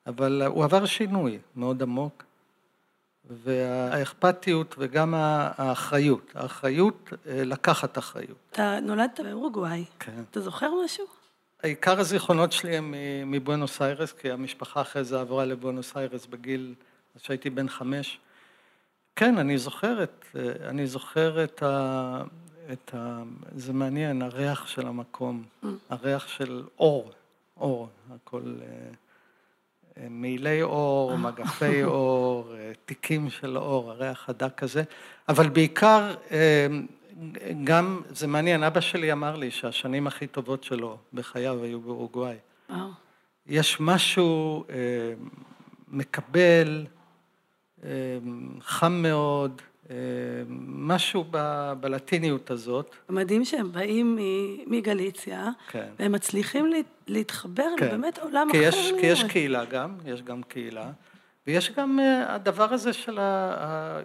אבל 0.08 0.44
הוא 0.44 0.64
עבר 0.64 0.86
שינוי 0.86 1.40
מאוד 1.56 1.82
עמוק, 1.82 2.24
והאכפתיות 3.30 4.76
וגם 4.78 5.14
האחריות, 5.18 6.32
האחריות 6.36 7.10
לקחת 7.26 7.98
אחריות. 7.98 8.38
אתה 8.52 8.80
נולדת 8.82 9.20
באורוגוואי. 9.24 9.86
כן. 10.00 10.24
אתה 10.32 10.42
זוכר 10.42 10.72
משהו? 10.86 11.06
עיקר 11.64 12.00
הזיכרונות 12.00 12.52
שלי 12.52 12.78
הם 12.78 12.94
מבואנוס 13.26 13.82
איירס, 13.82 14.12
כי 14.12 14.32
המשפחה 14.32 14.82
אחרי 14.82 15.04
זה 15.04 15.22
עברה 15.22 15.46
לבואנוס 15.46 15.98
איירס 15.98 16.26
בגיל, 16.26 16.74
כשהייתי 17.18 17.50
בן 17.50 17.70
חמש. 17.70 18.20
כן, 19.16 19.38
אני 19.38 19.58
זוכר 19.58 20.04
את, 20.04 20.26
אני 20.66 20.88
זוכר 20.88 21.44
את 21.44 21.64
ה... 21.64 22.22
את 22.74 22.96
ה... 22.96 23.24
זה 23.56 23.74
מעניין, 23.74 24.22
הריח 24.22 24.68
של 24.68 24.88
המקום, 24.88 25.44
mm. 25.64 25.68
הריח 25.90 26.28
של 26.28 26.64
אור, 26.80 27.12
אור, 27.58 27.90
הכל 28.16 28.42
מעילי 30.10 30.62
אור, 30.62 31.18
מגפי 31.18 31.84
אור, 31.94 32.54
תיקים 32.86 33.30
של 33.30 33.58
אור, 33.58 33.92
הריח 33.92 34.30
הדק 34.30 34.64
הזה, 34.64 34.84
אבל 35.30 35.50
בעיקר, 35.50 36.14
גם, 37.64 38.02
זה 38.10 38.28
מעניין, 38.28 38.64
אבא 38.64 38.80
שלי 38.80 39.12
אמר 39.12 39.36
לי 39.36 39.52
שהשנים 39.52 40.08
הכי 40.08 40.28
טובות 40.28 40.64
שלו 40.64 40.98
בחייו 41.14 41.64
היו 41.64 41.82
באורוגוואי. 41.82 42.38
יש 43.48 43.78
משהו 43.80 44.64
מקבל, 45.88 46.86
חם 48.62 48.92
מאוד, 48.92 49.62
משהו 50.68 51.26
ב, 51.32 51.74
בלטיניות 51.80 52.52
הזאת. 52.52 52.96
מדהים 53.10 53.46
שהם 53.46 53.72
באים 53.72 54.18
מגליציה, 54.68 55.50
כן. 55.70 55.86
והם 56.00 56.12
מצליחים 56.12 56.72
להתחבר 57.08 57.68
כן. 57.78 57.86
לבאמת 57.86 58.20
עולם 58.20 58.48
כי 58.52 58.70
אחר. 58.70 58.78
יש, 58.78 58.94
כי 59.00 59.06
יש 59.06 59.24
קהילה 59.24 59.66
גם, 59.66 59.96
יש 60.06 60.22
גם 60.22 60.44
קהילה, 60.44 60.92
ויש 61.48 61.72
גם 61.72 62.00
הדבר 62.28 62.74
הזה 62.74 62.94
של 62.94 63.20
ה... 63.20 64.00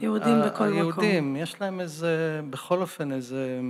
יהודים 0.00 0.34
ה, 0.34 0.46
בכל 0.46 0.64
היהודים, 0.64 0.88
מקום. 0.88 1.04
היהודים, 1.04 1.36
יש 1.36 1.60
להם 1.60 1.80
איזה, 1.80 2.40
בכל 2.50 2.80
אופן 2.80 3.12
איזה 3.12 3.60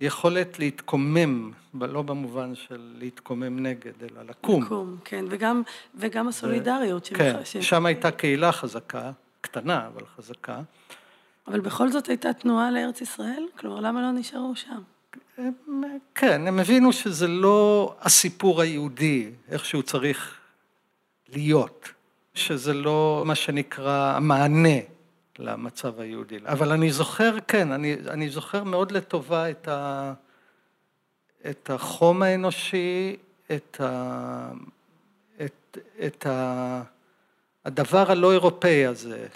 יכולת 0.00 0.58
להתקומם, 0.58 1.52
לא 1.74 2.02
במובן 2.02 2.54
של 2.54 2.92
להתקומם 2.98 3.58
נגד, 3.58 3.92
אלא 4.02 4.22
לקום. 4.28 4.62
לקום, 4.62 4.96
כן, 5.04 5.24
וגם, 5.28 5.62
וגם 5.94 6.28
הסולידריות. 6.28 7.08
ו... 7.12 7.16
כן, 7.16 7.36
ש... 7.44 7.56
שם 7.56 7.86
הייתה 7.86 8.10
קהילה 8.10 8.52
חזקה. 8.52 9.10
קטנה, 9.40 9.86
אבל 9.86 10.02
חזקה. 10.16 10.60
אבל 11.46 11.60
בכל 11.60 11.88
זאת 11.88 12.08
הייתה 12.08 12.32
תנועה 12.32 12.70
לארץ 12.70 13.00
ישראל? 13.00 13.46
כלומר, 13.58 13.80
למה 13.80 14.02
לא 14.02 14.12
נשארו 14.12 14.52
שם? 14.56 14.80
כן, 16.14 16.46
הם 16.46 16.58
הבינו 16.58 16.92
שזה 16.92 17.28
לא 17.28 17.94
הסיפור 18.00 18.60
היהודי, 18.60 19.30
איך 19.48 19.64
שהוא 19.64 19.82
צריך 19.82 20.34
להיות, 21.28 21.88
שזה 22.34 22.74
לא 22.74 23.22
מה 23.26 23.34
שנקרא 23.34 24.16
המענה 24.16 24.78
למצב 25.38 26.00
היהודי. 26.00 26.38
אבל 26.46 26.72
אני 26.72 26.92
זוכר, 26.92 27.36
כן, 27.48 27.72
אני, 27.72 27.96
אני 28.08 28.28
זוכר 28.28 28.64
מאוד 28.64 28.92
לטובה 28.92 29.50
את, 29.50 29.68
ה, 29.68 30.12
את 31.50 31.70
החום 31.70 32.22
האנושי, 32.22 33.16
את, 33.52 33.80
ה, 33.80 34.50
את, 35.44 35.78
את 36.06 36.26
ה, 36.26 36.82
הדבר 37.64 38.10
הלא 38.10 38.32
אירופאי 38.32 38.86
הזה, 38.86 39.26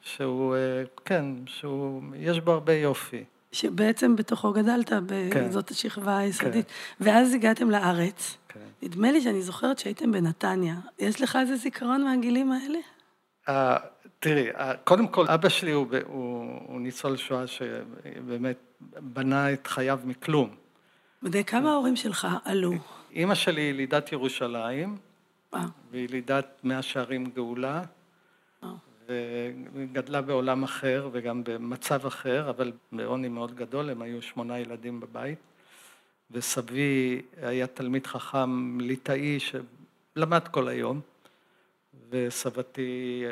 שהוא, 0.00 0.56
כן, 1.04 1.24
שהוא, 1.46 2.02
יש 2.16 2.40
בו 2.40 2.52
הרבה 2.52 2.72
יופי. 2.72 3.24
שבעצם 3.52 4.16
בתוכו 4.16 4.52
גדלת, 4.52 4.92
כן. 5.30 5.50
זאת 5.50 5.70
השכבה 5.70 6.16
היסודית. 6.16 6.66
כן. 6.66 7.04
ואז 7.04 7.34
הגעתם 7.34 7.70
לארץ. 7.70 8.36
כן. 8.48 8.60
נדמה 8.82 9.12
לי 9.12 9.20
שאני 9.20 9.42
זוכרת 9.42 9.78
שהייתם 9.78 10.12
בנתניה. 10.12 10.74
יש 10.98 11.20
לך 11.20 11.38
איזה 11.40 11.56
זיכרון 11.56 12.04
מהגילים 12.04 12.52
האלה? 12.52 12.78
תראי, 14.22 14.46
קודם 14.84 15.08
כל, 15.08 15.26
אבא 15.28 15.48
שלי 15.48 15.70
הוא, 15.70 15.86
הוא, 16.06 16.60
הוא 16.66 16.80
ניצול 16.80 17.16
שואה 17.16 17.46
שבאמת 17.46 18.56
בנה 19.00 19.52
את 19.52 19.66
חייו 19.66 20.00
מכלום. 20.04 20.54
בדי 21.22 21.44
כמה 21.44 21.70
ההורים 21.70 21.96
שלך 21.96 22.28
עלו? 22.44 22.72
אימא 23.12 23.34
שלי 23.34 23.60
ילידת 23.60 24.12
ירושלים. 24.12 24.96
וילידת 25.90 26.60
מאה 26.64 26.82
שערים 26.82 27.30
גאולה, 27.34 27.82
וגדלה 29.74 30.20
בעולם 30.20 30.62
אחר 30.62 31.08
וגם 31.12 31.44
במצב 31.44 32.06
אחר, 32.06 32.50
אבל 32.50 32.72
בעוני 32.92 33.28
מאוד 33.28 33.54
גדול, 33.54 33.90
הם 33.90 34.02
היו 34.02 34.22
שמונה 34.22 34.58
ילדים 34.58 35.00
בבית, 35.00 35.38
וסבי 36.30 37.22
היה 37.42 37.66
תלמיד 37.66 38.06
חכם 38.06 38.80
ליטאי 38.80 39.38
שלמד 39.40 40.48
כל 40.48 40.68
היום, 40.68 41.00
וסבתי 42.12 43.24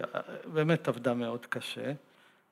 באמת 0.52 0.88
עבדה 0.88 1.14
מאוד 1.14 1.46
קשה. 1.46 1.92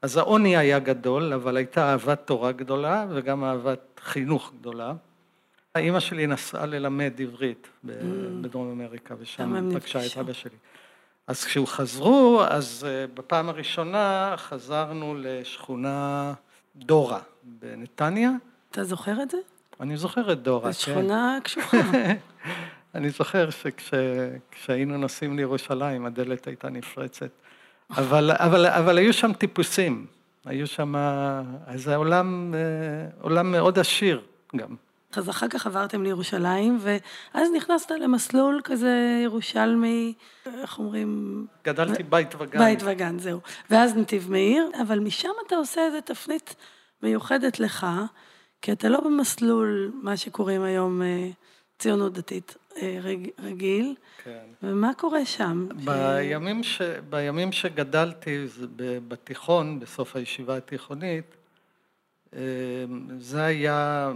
אז 0.02 0.16
העוני 0.16 0.56
היה 0.56 0.78
גדול, 0.78 1.32
אבל 1.32 1.56
הייתה 1.56 1.90
אהבת 1.90 2.20
תורה 2.24 2.52
גדולה 2.52 3.06
וגם 3.10 3.44
אהבת 3.44 4.00
חינוך 4.04 4.52
גדולה. 4.60 4.92
אימא 5.76 6.00
שלי 6.00 6.26
נסעה 6.26 6.66
ללמד 6.66 7.12
עברית 7.20 7.66
mm. 7.66 7.88
בדרום 8.40 8.70
אמריקה, 8.70 9.14
ושם 9.18 9.70
פגשה 9.74 10.06
את 10.06 10.18
אבא 10.18 10.32
שלי. 10.32 10.56
אז 11.26 11.44
חזרו, 11.66 12.42
אז 12.48 12.86
אה, 12.88 13.06
בפעם 13.14 13.48
הראשונה 13.48 14.34
חזרנו 14.36 15.14
לשכונה 15.18 16.34
דורה 16.76 17.20
בנתניה. 17.42 18.30
אתה 18.70 18.84
זוכר 18.84 19.22
את 19.22 19.30
זה? 19.30 19.38
אני 19.80 19.96
זוכר 19.96 20.32
את 20.32 20.42
דורה, 20.42 20.64
כן. 20.64 20.72
זו 20.72 20.80
שכונה 20.80 21.38
קשוחה. 21.44 21.76
אני 22.94 23.10
זוכר 23.10 23.48
שכשהיינו 23.50 24.98
נוסעים 24.98 25.36
לירושלים, 25.36 26.06
הדלת 26.06 26.46
הייתה 26.46 26.68
נפרצת. 26.68 27.30
אבל, 27.90 28.30
אבל, 28.34 28.66
אבל 28.66 28.98
היו 28.98 29.12
שם 29.12 29.32
טיפוסים, 29.32 30.06
היו 30.44 30.66
שם, 30.66 30.94
זה 31.74 31.96
עולם, 31.96 32.54
אה, 32.54 32.60
עולם 33.20 33.52
מאוד 33.52 33.78
עשיר 33.78 34.20
גם. 34.56 34.74
אז 35.12 35.30
אחר 35.30 35.48
כך 35.48 35.66
עברתם 35.66 36.02
לירושלים, 36.02 36.78
ואז 36.80 37.48
נכנסת 37.56 37.90
למסלול 37.90 38.60
כזה 38.64 39.20
ירושלמי, 39.24 40.14
איך 40.46 40.78
אומרים? 40.78 41.46
גדלתי 41.64 42.02
בית 42.02 42.34
וגן. 42.38 42.58
בית 42.58 42.80
וגן, 42.84 43.18
זהו. 43.18 43.40
ואז 43.70 43.96
נתיב 43.96 44.30
מאיר, 44.30 44.70
אבל 44.82 44.98
משם 44.98 45.28
אתה 45.46 45.56
עושה 45.56 45.80
איזה 45.86 46.00
תפנית 46.00 46.54
מיוחדת 47.02 47.60
לך, 47.60 47.86
כי 48.62 48.72
אתה 48.72 48.88
לא 48.88 49.00
במסלול, 49.00 49.92
מה 50.02 50.16
שקוראים 50.16 50.62
היום 50.62 51.02
ציונות 51.78 52.12
דתית, 52.12 52.56
אה, 52.67 52.67
רג, 53.02 53.28
רגיל, 53.38 53.94
כן. 54.24 54.44
ומה 54.62 54.94
קורה 54.94 55.24
שם? 55.24 55.68
בימים, 55.84 56.62
ש... 56.62 56.82
בימים 57.10 57.52
שגדלתי 57.52 58.46
בתיכון, 59.08 59.80
בסוף 59.80 60.16
הישיבה 60.16 60.56
התיכונית, 60.56 61.24
אה, 62.34 62.40
זה 63.18 63.44
היה 63.44 64.12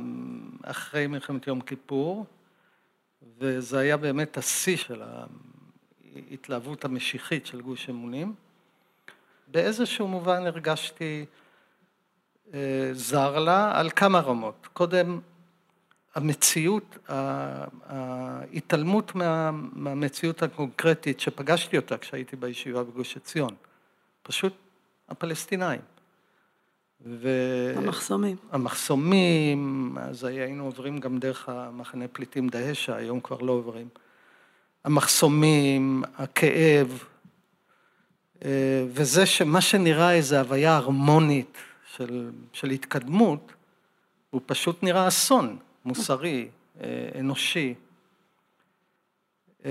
אחרי 0.62 1.06
מלחמת 1.06 1.46
יום 1.46 1.60
כיפור, 1.60 2.26
וזה 3.38 3.78
היה 3.78 3.96
באמת 3.96 4.36
השיא 4.36 4.76
של 4.76 5.02
ההתלהבות 6.30 6.84
המשיחית 6.84 7.46
של 7.46 7.60
גוש 7.60 7.88
אמונים. 7.88 8.34
באיזשהו 9.48 10.08
מובן 10.08 10.46
הרגשתי 10.46 11.24
אה, 12.54 12.90
זר 12.92 13.38
לה 13.38 13.80
על 13.80 13.90
כמה 13.90 14.20
רמות. 14.20 14.68
קודם, 14.72 15.20
המציאות, 16.14 16.98
ההתעלמות 17.88 19.14
מה, 19.14 19.50
מהמציאות 19.72 20.42
הקונקרטית 20.42 21.20
שפגשתי 21.20 21.76
אותה 21.76 21.98
כשהייתי 21.98 22.36
בישיבה 22.36 22.84
בגוש 22.84 23.16
עציון, 23.16 23.54
פשוט 24.22 24.52
הפלסטינאים. 25.08 25.80
ו... 27.06 27.28
המחסומים. 27.76 28.36
המחסומים, 28.50 29.96
אז 30.00 30.24
היינו 30.24 30.64
עוברים 30.64 30.98
גם 30.98 31.18
דרך 31.18 31.48
המחנה 31.48 32.08
פליטים 32.08 32.48
דהשע, 32.48 32.94
היום 32.94 33.20
כבר 33.20 33.38
לא 33.38 33.52
עוברים. 33.52 33.88
המחסומים, 34.84 36.02
הכאב, 36.16 37.04
אה, 38.44 38.84
וזה 38.88 39.26
שמה 39.26 39.60
שנראה 39.60 40.12
איזו 40.12 40.36
הוויה 40.36 40.76
הרמונית 40.76 41.56
של, 41.96 42.30
של 42.52 42.70
התקדמות, 42.70 43.52
הוא 44.30 44.40
פשוט 44.46 44.82
נראה 44.82 45.08
אסון 45.08 45.56
מוסרי, 45.84 46.48
אה, 46.80 47.08
אנושי. 47.20 47.74
אה, 49.64 49.70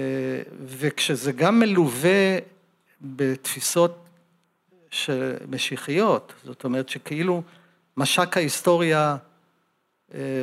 וכשזה 0.65 1.31
גם 1.31 1.59
מלווה 1.59 2.37
בתפיסות 3.01 3.97
משיחיות, 5.47 6.33
זאת 6.43 6.63
אומרת 6.63 6.89
שכאילו 6.89 7.43
משק 7.97 8.37
ההיסטוריה 8.37 9.17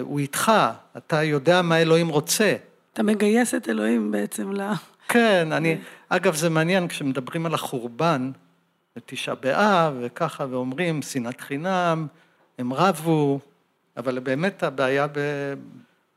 הוא 0.00 0.18
איתך, 0.18 0.52
אתה 0.96 1.22
יודע 1.22 1.62
מה 1.62 1.78
אלוהים 1.82 2.08
רוצה. 2.08 2.56
אתה 2.92 3.02
מגייס 3.02 3.54
את 3.54 3.68
אלוהים 3.68 4.10
בעצם 4.10 4.52
ל... 4.52 4.60
כן, 5.08 5.52
אני, 5.52 5.78
אגב 6.08 6.34
זה 6.34 6.50
מעניין 6.50 6.88
כשמדברים 6.88 7.46
על 7.46 7.54
החורבן, 7.54 8.30
בתשעה 8.96 9.34
באב 9.34 9.94
וככה, 10.00 10.46
ואומרים 10.50 11.02
שנאת 11.02 11.40
חינם, 11.40 12.06
הם 12.58 12.72
רבו, 12.72 13.40
אבל 13.98 14.18
באמת 14.18 14.62
הבעיה 14.62 15.06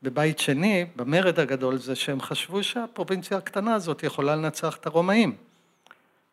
בבית 0.03 0.39
שני, 0.39 0.85
במרד 0.95 1.39
הגדול, 1.39 1.77
זה 1.77 1.95
שהם 1.95 2.21
חשבו 2.21 2.63
שהפרובינציה 2.63 3.37
הקטנה 3.37 3.75
הזאת 3.75 4.03
יכולה 4.03 4.35
לנצח 4.35 4.77
את 4.77 4.85
הרומאים, 4.85 5.35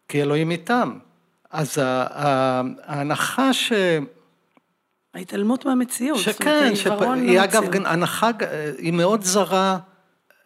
כי 0.09 0.23
אלוהים 0.23 0.51
איתם. 0.51 0.99
אז 1.51 1.79
ההנחה 1.79 3.53
ש... 3.53 3.73
ההתעלמות 5.15 5.67
מהמציאות, 5.67 6.19
שכן, 6.19 6.77
שהיא 6.77 7.41
אגב 7.41 7.63
הנחה, 7.85 8.31
היא 8.79 8.93
מאוד 8.93 9.23
זרה 9.23 9.79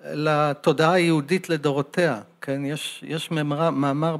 לתודעה 0.04 0.92
היהודית 0.92 1.49
לדורותיה, 1.49 2.21
כן, 2.40 2.64
יש, 2.64 3.04
יש 3.06 3.30
מאמר, 3.30 3.71
מאמר 3.71 4.16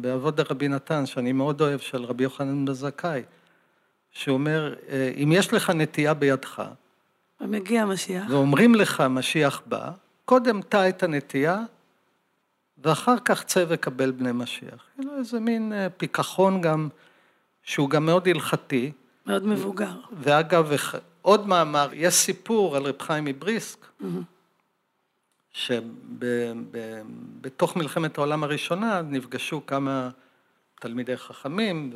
בעבוד 0.00 0.40
רבי 0.40 0.68
נתן, 0.68 1.06
שאני 1.06 1.32
מאוד 1.32 1.60
אוהב, 1.60 1.80
של 1.80 2.04
רבי 2.04 2.24
יוחנן 2.24 2.64
בזכאי, 2.64 3.22
שאומר, 4.12 4.74
אם 5.22 5.32
יש 5.32 5.52
לך 5.52 5.70
נטייה 5.70 6.14
בידך, 6.14 6.62
ומגיע 7.40 7.84
משיח, 7.84 8.24
ואומרים 8.30 8.74
לך 8.74 9.02
משיח 9.10 9.62
בא, 9.66 9.90
קודם 10.24 10.62
טע 10.62 10.88
את 10.88 11.02
הנטייה, 11.02 11.60
ואחר 12.78 13.14
כך 13.24 13.44
צא 13.44 13.64
וקבל 13.68 14.10
בני 14.10 14.32
משיח. 14.32 14.84
כאילו 14.94 15.18
איזה 15.18 15.40
מין 15.40 15.72
אה, 15.72 15.90
פיכחון 15.90 16.60
גם, 16.60 16.88
שהוא 17.62 17.90
גם 17.90 18.06
מאוד 18.06 18.28
הלכתי. 18.28 18.92
מאוד 19.26 19.46
מבוגר. 19.46 20.00
ואגב, 20.12 20.70
עוד 21.22 21.46
מאמר, 21.46 21.88
יש 21.92 22.14
סיפור 22.14 22.76
על 22.76 22.86
רב 22.86 23.02
חיים 23.02 23.24
מבריסק, 23.24 23.86
mm-hmm. 24.00 24.04
שבתוך 25.52 26.66
מלחמת 27.76 28.18
העולם 28.18 28.44
הראשונה 28.44 29.02
נפגשו 29.02 29.66
כמה 29.66 30.10
תלמידי 30.82 31.16
חכמים 31.16 31.92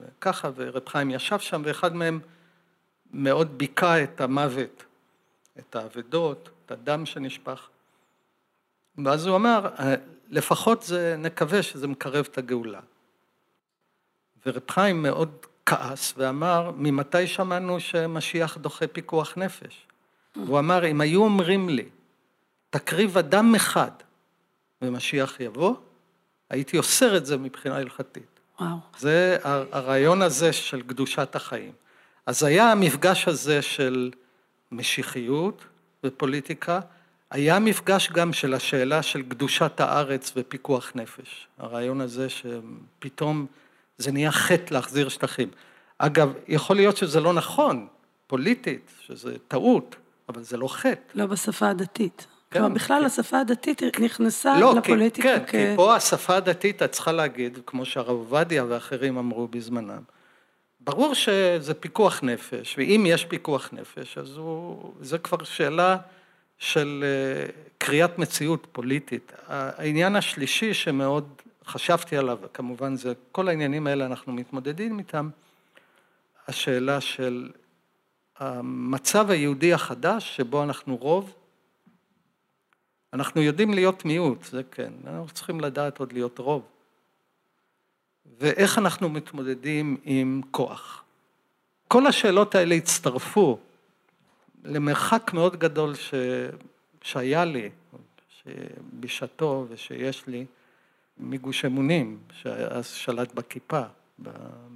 וככה, 0.00 0.50
ורב 0.54 0.88
חיים 0.88 1.10
ישב 1.10 1.38
שם, 1.38 1.62
ואחד 1.64 1.96
מהם 1.96 2.20
מאוד 3.10 3.58
ביכה 3.58 4.02
את 4.02 4.20
המוות, 4.20 4.84
את 5.58 5.76
האבדות, 5.76 6.50
את 6.66 6.70
הדם 6.70 7.06
שנשפך. 7.06 7.68
ואז 9.04 9.26
הוא 9.26 9.36
אמר, 9.36 9.68
לפחות 10.30 10.82
זה, 10.82 11.16
נקווה 11.18 11.62
שזה 11.62 11.86
מקרב 11.86 12.26
את 12.30 12.38
הגאולה. 12.38 12.80
ורב 14.46 14.70
חיים 14.70 15.02
מאוד 15.02 15.30
כעס 15.66 16.14
ואמר, 16.16 16.70
ממתי 16.76 17.26
שמענו 17.26 17.80
שמשיח 17.80 18.56
דוחה 18.58 18.86
פיקוח 18.86 19.38
נפש? 19.38 19.86
הוא 20.36 20.58
אמר, 20.58 20.86
אם 20.86 21.00
היו 21.00 21.22
אומרים 21.24 21.68
לי 21.68 21.88
תקריב 22.70 23.18
אדם 23.18 23.54
אחד 23.54 23.90
ומשיח 24.82 25.40
יבוא, 25.40 25.74
הייתי 26.50 26.78
אוסר 26.78 27.16
את 27.16 27.26
זה 27.26 27.36
מבחינה 27.36 27.76
הלכתית. 27.76 28.40
וואו. 28.60 28.76
זה 28.98 29.38
הרעיון 29.42 30.22
הזה 30.22 30.52
של 30.52 30.82
קדושת 30.82 31.36
החיים. 31.36 31.72
אז 32.26 32.42
היה 32.42 32.72
המפגש 32.72 33.28
הזה 33.28 33.62
של 33.62 34.10
משיחיות 34.72 35.64
ופוליטיקה, 36.04 36.80
היה 37.30 37.58
מפגש 37.58 38.10
גם 38.10 38.32
של 38.32 38.54
השאלה 38.54 39.02
של 39.02 39.22
קדושת 39.22 39.80
הארץ 39.80 40.32
ופיקוח 40.36 40.92
נפש. 40.94 41.46
הרעיון 41.58 42.00
הזה 42.00 42.26
שפתאום 42.28 43.46
זה 43.98 44.12
נהיה 44.12 44.32
חטא 44.32 44.74
להחזיר 44.74 45.08
שטחים. 45.08 45.48
אגב, 45.98 46.32
יכול 46.48 46.76
להיות 46.76 46.96
שזה 46.96 47.20
לא 47.20 47.32
נכון, 47.32 47.86
פוליטית, 48.26 48.90
שזה 49.00 49.36
טעות, 49.48 49.96
אבל 50.28 50.42
זה 50.42 50.56
לא 50.56 50.68
חטא. 50.68 51.00
לא 51.14 51.26
בשפה 51.26 51.68
הדתית. 51.68 52.26
כן, 52.54 52.60
כלומר, 52.60 52.74
בכלל 52.74 53.00
כן. 53.00 53.06
השפה 53.06 53.40
הדתית 53.40 53.82
נכנסה 54.00 54.60
לא, 54.60 54.74
לפוליטיקה 54.74 55.28
כן, 55.28 55.44
כ... 55.46 55.50
כן, 55.50 55.70
כי 55.70 55.76
פה 55.76 55.96
השפה 55.96 56.36
הדתית, 56.36 56.82
את 56.82 56.92
צריכה 56.92 57.12
להגיד, 57.12 57.58
כמו 57.66 57.84
שהרב 57.84 58.08
עובדיה 58.08 58.64
ואחרים 58.68 59.18
אמרו 59.18 59.48
בזמנם, 59.48 60.02
ברור 60.80 61.14
שזה 61.14 61.74
פיקוח 61.74 62.20
נפש, 62.22 62.74
ואם 62.78 63.04
יש 63.06 63.24
פיקוח 63.24 63.68
נפש, 63.72 64.18
אז 64.18 64.36
הוא, 64.36 64.92
זה 65.00 65.18
כבר 65.18 65.44
שאלה 65.44 65.96
של 66.58 67.04
אה, 67.04 67.46
קריאת 67.78 68.18
מציאות 68.18 68.66
פוליטית. 68.72 69.32
העניין 69.48 70.16
השלישי 70.16 70.74
שמאוד 70.74 71.28
חשבתי 71.66 72.16
עליו, 72.16 72.38
כמובן 72.52 72.96
זה, 72.96 73.12
כל 73.32 73.48
העניינים 73.48 73.86
האלה 73.86 74.06
אנחנו 74.06 74.32
מתמודדים 74.32 74.98
איתם, 74.98 75.28
השאלה 76.48 77.00
של 77.00 77.50
המצב 78.38 79.30
היהודי 79.30 79.72
החדש, 79.72 80.36
שבו 80.36 80.62
אנחנו 80.62 80.96
רוב, 80.96 81.34
אנחנו 83.14 83.42
יודעים 83.42 83.74
להיות 83.74 84.04
מיעוט, 84.04 84.44
זה 84.44 84.62
כן, 84.70 84.92
אנחנו 85.06 85.28
צריכים 85.28 85.60
לדעת 85.60 85.98
עוד 85.98 86.12
להיות 86.12 86.38
רוב. 86.38 86.62
ואיך 88.38 88.78
אנחנו 88.78 89.08
מתמודדים 89.08 89.96
עם 90.04 90.40
כוח. 90.50 91.04
כל 91.88 92.06
השאלות 92.06 92.54
האלה 92.54 92.74
הצטרפו 92.74 93.58
למרחק 94.64 95.30
מאוד 95.34 95.56
גדול 95.56 95.94
ש... 95.94 96.14
שהיה 97.02 97.44
לי, 97.44 97.70
בשעתו 99.00 99.66
ושיש 99.68 100.26
לי, 100.26 100.46
מגוש 101.18 101.64
אמונים, 101.64 102.18
שאז 102.32 102.86
שלט 102.86 103.34
בכיפה 103.34 103.82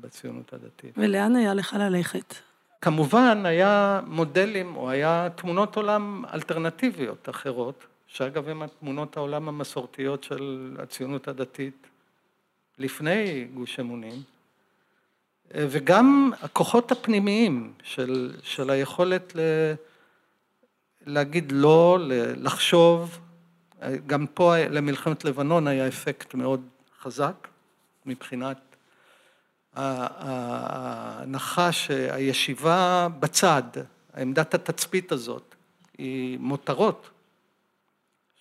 בציונות 0.01 0.53
הדתית. 0.53 0.95
ולאן 0.97 1.37
היה 1.37 1.55
לך 1.55 1.77
ללכת? 1.79 2.35
כמובן, 2.81 3.47
היה 3.47 4.01
מודלים, 4.07 4.77
או 4.77 4.91
היה 4.91 5.29
תמונות 5.35 5.77
עולם 5.77 6.25
אלטרנטיביות 6.35 7.29
אחרות, 7.29 7.87
שאגב 8.09 8.49
הם 8.49 8.67
תמונות 8.67 9.17
העולם 9.17 9.49
המסורתיות 9.49 10.25
של 10.25 10.77
הציונות 10.79 11.29
הדתית 11.29 11.87
לפני 12.79 13.45
גוש 13.55 13.81
אמונים, 13.81 14.23
וגם 15.55 16.33
הכוחות 16.43 16.93
הפנימיים 16.93 17.73
של, 17.83 18.37
של 18.43 18.71
היכולת 18.71 19.37
ל, 19.37 19.41
להגיד 21.07 21.53
לא, 21.53 21.99
לחשוב, 22.37 23.19
גם 24.07 24.27
פה 24.27 24.59
למלחמת 24.59 25.25
לבנון 25.25 25.67
היה 25.67 25.89
אפקט 25.89 26.35
מאוד 26.35 26.69
חזק 27.01 27.49
מבחינת 28.07 28.59
ההנחה 29.75 31.73
שהישיבה 31.73 33.09
בצד, 33.21 33.63
עמדת 34.17 34.55
התצפית 34.55 35.13
הזאת, 35.13 35.55
היא 35.99 36.39
מותרות 36.39 37.11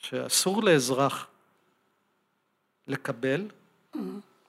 שאסור 0.09 0.63
לאזרח 0.63 1.27
לקבל, 2.87 3.41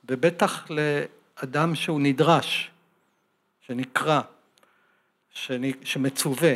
ובטח 0.09 0.67
לאדם 0.71 1.75
שהוא 1.75 2.01
נדרש, 2.01 2.71
שנקרא, 3.61 4.21
שמצווה. 5.85 6.55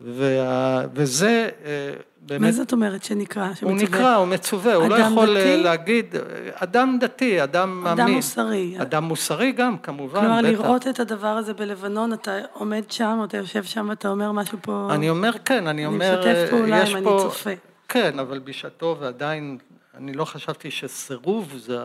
וה, 0.00 0.82
וזה 0.94 1.48
אה, 1.64 1.92
באמת... 2.20 2.40
מה 2.40 2.52
זאת 2.52 2.72
אומרת 2.72 3.04
שנקרא? 3.04 3.46
הוא 3.46 3.54
שמצווה? 3.54 3.74
נקרא, 3.82 4.14
הוא 4.14 4.26
מצווה, 4.26 4.74
הוא 4.74 4.88
לא 4.88 4.94
יכול 4.94 5.36
אה, 5.36 5.42
דתי? 5.42 5.62
להגיד, 5.62 6.14
אדם 6.54 6.98
דתי, 7.00 7.42
אדם 7.42 7.80
מאמין. 7.84 8.04
אדם 8.04 8.14
מוסרי. 8.14 8.74
אדם 8.80 9.04
מוסרי 9.04 9.52
גם, 9.52 9.78
כמובן, 9.78 10.20
כלומר, 10.20 10.38
בטח. 10.38 10.48
לראות 10.48 10.86
את 10.86 11.00
הדבר 11.00 11.26
הזה 11.26 11.54
בלבנון, 11.54 12.12
אתה 12.12 12.38
עומד 12.52 12.90
שם, 12.90 13.20
אתה 13.24 13.36
יושב 13.36 13.64
שם, 13.64 13.92
אתה 13.92 14.08
אומר 14.08 14.32
משהו 14.32 14.58
פה... 14.62 14.88
אני 14.90 15.10
אומר 15.10 15.32
כן, 15.44 15.54
אני 15.54 15.70
אני 15.70 15.86
אומר, 15.86 16.18
משתף 16.18 16.34
אה, 16.36 16.50
פעולה 16.50 16.86
אם 16.86 16.96
אני 16.96 17.04
פה... 17.04 17.18
צופה. 17.22 17.50
כן, 17.92 18.18
אבל 18.18 18.38
בשעתו 18.38 18.96
ועדיין, 19.00 19.58
אני 19.94 20.12
לא 20.12 20.24
חשבתי 20.24 20.70
שסירוב 20.70 21.56
זה 21.56 21.78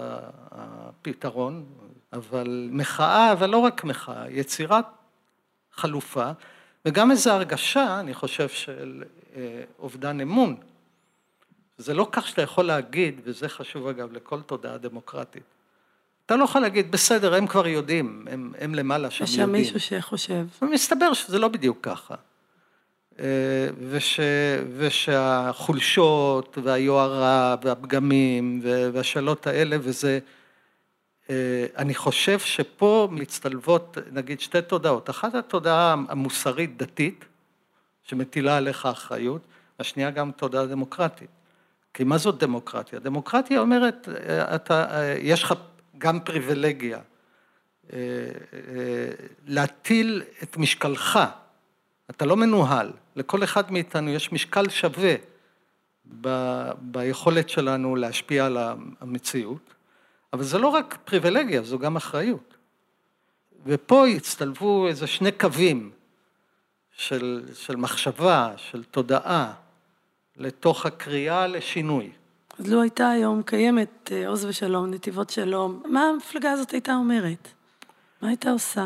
הפתרון, 0.52 1.66
אבל 2.14 2.70
מחאה, 2.72 3.32
אבל 3.32 3.50
לא 3.50 3.58
רק 3.58 3.84
מחאה, 3.84 4.26
יצירת 4.30 4.86
חלופה, 5.72 6.32
וגם 6.86 7.12
איזו 7.12 7.32
הרגשה, 7.32 8.00
אני 8.00 8.14
חושב, 8.14 8.50
של 8.50 9.04
אה, 9.36 9.64
אובדן 9.80 10.22
אמון. 10.22 10.56
זה 11.78 11.94
לא 11.94 12.10
כך 12.12 12.28
שאתה 12.28 12.42
יכול 12.42 12.66
להגיד, 12.66 13.22
וזה 13.24 13.50
חשוב 13.50 13.88
אגב 13.88 14.14
לכל 14.14 14.42
תודעה 14.42 14.78
דמוקרטית, 14.78 15.44
אתה 16.26 16.36
לא 16.36 16.44
יכול 16.44 16.62
להגיד, 16.62 16.92
בסדר, 16.92 17.36
הם 17.36 17.48
כבר 17.48 17.68
יודעים, 17.68 18.26
הם, 18.32 18.54
הם 18.60 18.76
למעלה 18.76 19.12
שם 19.12 19.24
יש 19.24 19.30
יודעים. 19.30 19.48
שם 19.48 19.52
מישהו 19.52 19.80
שחושב. 19.80 20.46
ומסתבר 20.62 21.14
שזה 21.14 21.40
לא 21.40 21.48
בדיוק 21.48 21.78
ככה. 21.82 22.16
אה, 23.20 23.26
וש, 23.90 24.20
ושהחולשות 24.78 26.58
והיוהרה 26.64 27.56
והפגמים 27.64 28.62
והשאלות 28.64 29.48
האלה, 29.48 29.78
וזה, 29.80 30.20
אה, 31.30 31.66
אני 31.78 31.96
חושב 31.96 32.40
שפה 32.40 33.08
מצטלבות 33.12 33.98
נגיד 34.12 34.40
שתי 34.40 34.62
תודעות. 34.62 35.10
אחת 35.10 35.36
התודעה 35.36 35.96
המוסרית 36.10 36.78
דתית, 36.78 37.26
שמטילה 38.04 38.58
עליך 38.58 38.86
אחריות, 38.86 39.42
השנייה 39.80 40.12
גם 40.12 40.32
תודעה 40.32 40.66
דמוקרטית. 40.66 41.30
כי 41.94 42.04
מה 42.04 42.18
זאת 42.18 42.38
דמוקרטיה? 42.38 43.00
דמוקרטיה 43.00 43.60
אומרת, 43.60 44.10
אה, 44.10 44.56
אתה, 44.56 45.04
יש 45.20 45.44
לך 45.44 45.54
גם 45.98 46.20
פריבילגיה. 46.20 47.00
להטיל 49.48 50.24
את 50.44 50.58
משקלך, 50.58 51.20
אתה 52.10 52.26
לא 52.26 52.38
מנוהל, 52.38 52.92
לכל 53.16 53.44
אחד 53.44 53.72
מאיתנו 53.72 54.10
יש 54.10 54.32
משקל 54.32 54.70
שווה 54.70 55.16
ב, 56.22 56.30
ביכולת 56.82 57.50
שלנו 57.50 57.96
להשפיע 57.96 58.46
על 58.46 58.58
המציאות, 59.02 59.74
אבל 60.34 60.44
זה 60.44 60.58
לא 60.58 60.68
רק 60.68 60.98
פריבילגיה, 61.06 61.62
זו 61.62 61.80
גם 61.80 61.96
אחריות. 61.96 62.58
ופה 63.66 64.08
הצטלבו 64.08 64.88
איזה 64.88 65.08
שני 65.08 65.32
קווים 65.32 65.92
של, 66.92 67.50
של 67.54 67.76
מחשבה, 67.76 68.54
של 68.58 68.84
תודעה, 68.84 69.54
לתוך 70.38 70.86
הקריאה 70.86 71.48
לשינוי. 71.48 72.12
אז 72.60 72.72
לו 72.72 72.82
הייתה 72.82 73.10
היום 73.10 73.44
קיימת 73.44 74.12
אה, 74.12 74.28
עוז 74.28 74.46
ושלום, 74.46 74.94
נתיבות 74.94 75.30
שלום, 75.30 75.84
מה 75.86 76.02
המפלגה 76.02 76.52
הזאת 76.52 76.72
הייתה 76.72 76.96
אומרת? 76.96 77.48
מה 78.22 78.28
הייתה 78.28 78.52
עושה? 78.52 78.86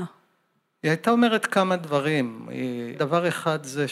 היא 0.83 0.89
הייתה 0.91 1.11
אומרת 1.11 1.45
כמה 1.45 1.75
דברים. 1.75 2.49
דבר 2.97 3.27
אחד 3.27 3.63
זה 3.63 3.85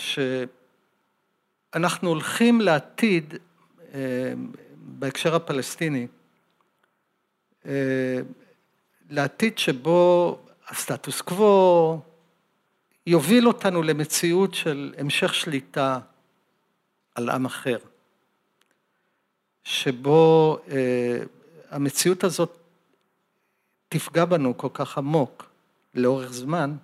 שאנחנו 1.74 2.10
הולכים 2.10 2.62
לעתיד, 2.62 3.34
אה, 3.94 4.34
בהקשר 4.76 5.36
הפלסטיני, 5.36 6.08
אה, 7.66 8.20
לעתיד 9.10 9.58
שבו 9.58 10.40
הסטטוס 10.68 11.22
קוו 11.22 12.02
יוביל 13.06 13.48
אותנו 13.48 13.84
למציאות 13.84 14.54
של 14.54 14.94
המשך 14.98 15.34
שליטה 15.34 16.00
על 17.16 17.30
עם 17.30 17.46
אחר, 17.46 17.78
שבו 19.64 20.58
אה, 20.72 21.20
המציאות 21.70 22.24
הזאת 22.24 22.58
תפגע 23.90 24.26
בנו 24.26 24.58
כל 24.58 24.70
כך 24.74 24.98
עמוק 24.98 25.49
לאורך 25.94 26.34
זמן, 26.34 26.76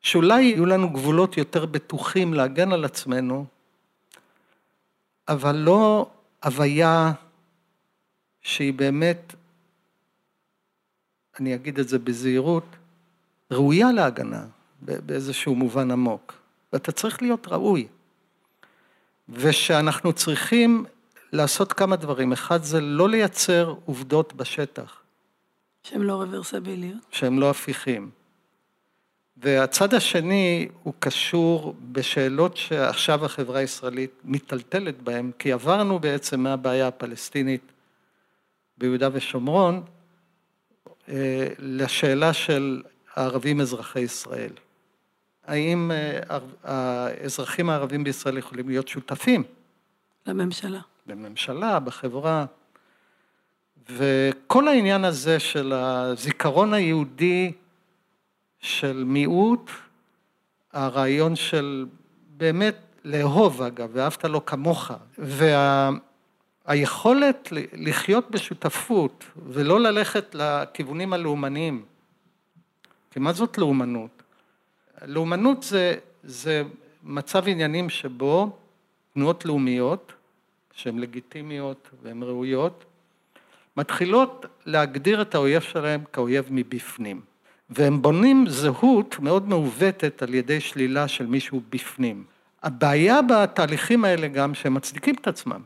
שאולי 0.00 0.42
יהיו 0.42 0.66
לנו 0.66 0.90
גבולות 0.90 1.36
יותר 1.36 1.66
בטוחים 1.66 2.34
להגן 2.34 2.72
על 2.72 2.84
עצמנו, 2.84 3.46
אבל 5.28 5.56
לא 5.56 6.10
הוויה 6.44 7.12
שהיא 8.40 8.72
באמת, 8.72 9.34
אני 11.40 11.54
אגיד 11.54 11.78
את 11.78 11.88
זה 11.88 11.98
בזהירות, 11.98 12.64
ראויה 13.50 13.92
להגנה 13.92 14.46
באיזשהו 14.82 15.54
מובן 15.54 15.90
עמוק. 15.90 16.42
ואתה 16.72 16.92
צריך 16.92 17.22
להיות 17.22 17.48
ראוי. 17.48 17.86
ושאנחנו 19.28 20.12
צריכים 20.12 20.84
לעשות 21.32 21.72
כמה 21.72 21.96
דברים. 21.96 22.32
אחד 22.32 22.62
זה 22.62 22.80
לא 22.80 23.08
לייצר 23.08 23.74
עובדות 23.84 24.32
בשטח. 24.32 25.01
שהן 25.82 26.00
לא 26.00 26.12
רוורסביליות. 26.22 27.00
שהם 27.10 27.38
לא 27.38 27.50
הפיכים. 27.50 28.10
והצד 29.36 29.94
השני 29.94 30.68
הוא 30.82 30.94
קשור 30.98 31.74
בשאלות 31.92 32.56
שעכשיו 32.56 33.24
החברה 33.24 33.58
הישראלית 33.58 34.10
מיטלטלת 34.24 35.02
בהן, 35.02 35.30
כי 35.38 35.52
עברנו 35.52 35.98
בעצם 35.98 36.40
מהבעיה 36.40 36.88
הפלסטינית 36.88 37.72
ביהודה 38.78 39.08
ושומרון 39.12 39.82
אה, 41.08 41.48
לשאלה 41.58 42.32
של 42.32 42.82
הערבים 43.14 43.60
אזרחי 43.60 44.00
ישראל. 44.00 44.52
האם 45.46 45.90
אה, 45.90 46.38
האזרחים 46.64 47.70
הערבים 47.70 48.04
בישראל 48.04 48.38
יכולים 48.38 48.68
להיות 48.68 48.88
שותפים? 48.88 49.42
לממשלה. 50.26 50.80
בממשלה, 51.06 51.80
בחברה. 51.80 52.46
וכל 53.88 54.68
העניין 54.68 55.04
הזה 55.04 55.40
של 55.40 55.72
הזיכרון 55.72 56.74
היהודי 56.74 57.52
של 58.60 59.04
מיעוט, 59.06 59.70
הרעיון 60.72 61.36
של 61.36 61.86
באמת 62.36 62.76
לאהוב 63.04 63.62
אגב, 63.62 63.90
ואהבת 63.92 64.24
לו 64.24 64.46
כמוך, 64.46 64.90
והיכולת 66.66 67.48
לחיות 67.72 68.30
בשותפות 68.30 69.24
ולא 69.46 69.80
ללכת 69.80 70.34
לכיוונים 70.34 71.12
הלאומניים. 71.12 71.84
כי 73.10 73.20
מה 73.20 73.32
זאת 73.32 73.58
לאומנות? 73.58 74.22
לאומנות 75.06 75.62
זה, 75.62 75.94
זה 76.22 76.62
מצב 77.02 77.48
עניינים 77.48 77.90
שבו 77.90 78.56
תנועות 79.14 79.44
לאומיות, 79.44 80.12
שהן 80.72 80.98
לגיטימיות 80.98 81.88
והן 82.02 82.22
ראויות, 82.22 82.84
מתחילות 83.76 84.46
להגדיר 84.66 85.22
את 85.22 85.34
האויב 85.34 85.62
שלהם 85.62 86.04
כאויב 86.12 86.46
מבפנים. 86.50 87.20
והם 87.70 88.02
בונים 88.02 88.44
זהות 88.48 89.18
מאוד 89.18 89.48
מעוותת 89.48 90.22
על 90.22 90.34
ידי 90.34 90.60
שלילה 90.60 91.08
של 91.08 91.26
מישהו 91.26 91.60
בפנים. 91.70 92.24
הבעיה 92.62 93.20
בתהליכים 93.22 94.04
האלה 94.04 94.28
גם 94.28 94.54
שהם 94.54 94.74
מצדיקים 94.74 95.14
את 95.14 95.28
עצמם. 95.28 95.60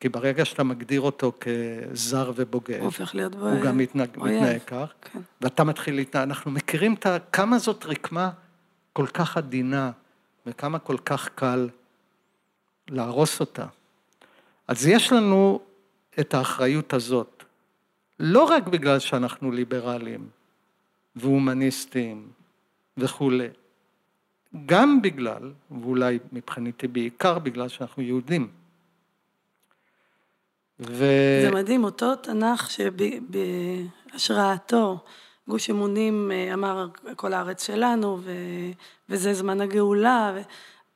כי 0.00 0.08
ברגע 0.08 0.44
שאתה 0.44 0.64
מגדיר 0.64 1.00
אותו 1.00 1.32
כזר 1.40 2.32
ובוגד, 2.36 2.78
הוא 2.78 2.84
הופך 2.84 3.14
להיות 3.14 3.34
הוא 3.34 3.60
גם 3.60 3.78
מתנהג, 3.78 4.08
מתנהג 4.16 4.60
כך, 4.66 4.92
כן. 5.00 5.18
ואתה 5.40 5.64
מתחיל 5.64 5.94
להתנהג, 5.94 6.22
אנחנו 6.28 6.50
מכירים 6.50 6.94
את 6.94 7.06
ה... 7.06 7.18
כמה 7.32 7.58
זאת 7.58 7.86
רקמה 7.86 8.30
כל 8.92 9.06
כך 9.06 9.36
עדינה, 9.36 9.90
וכמה 10.46 10.78
כל 10.78 10.96
כך 11.04 11.28
קל 11.34 11.68
להרוס 12.90 13.40
אותה. 13.40 13.66
אז 14.68 14.86
יש 14.86 15.12
לנו 15.12 15.60
את 16.20 16.34
האחריות 16.34 16.92
הזאת, 16.92 17.44
לא 18.20 18.44
רק 18.44 18.66
בגלל 18.66 18.98
שאנחנו 18.98 19.50
ליברלים 19.50 20.28
והומניסטים 21.16 22.28
וכולי, 22.96 23.48
גם 24.66 25.02
בגלל, 25.02 25.52
ואולי 25.70 26.18
מבחינתי 26.32 26.88
בעיקר 26.88 27.38
בגלל 27.38 27.68
שאנחנו 27.68 28.02
יהודים. 28.02 28.48
ו... 30.80 31.04
זה 31.42 31.50
מדהים, 31.52 31.84
אותו 31.84 32.16
תנ"ך 32.16 32.70
שבהשראתו 34.10 34.98
גוש 35.48 35.70
אמונים 35.70 36.32
אה, 36.32 36.54
אמר 36.54 36.86
כל 37.16 37.32
הארץ 37.32 37.66
שלנו, 37.66 38.18
ו... 38.22 38.32
וזה 39.08 39.34
זמן 39.34 39.60
הגאולה, 39.60 40.32
ו... 40.36 40.40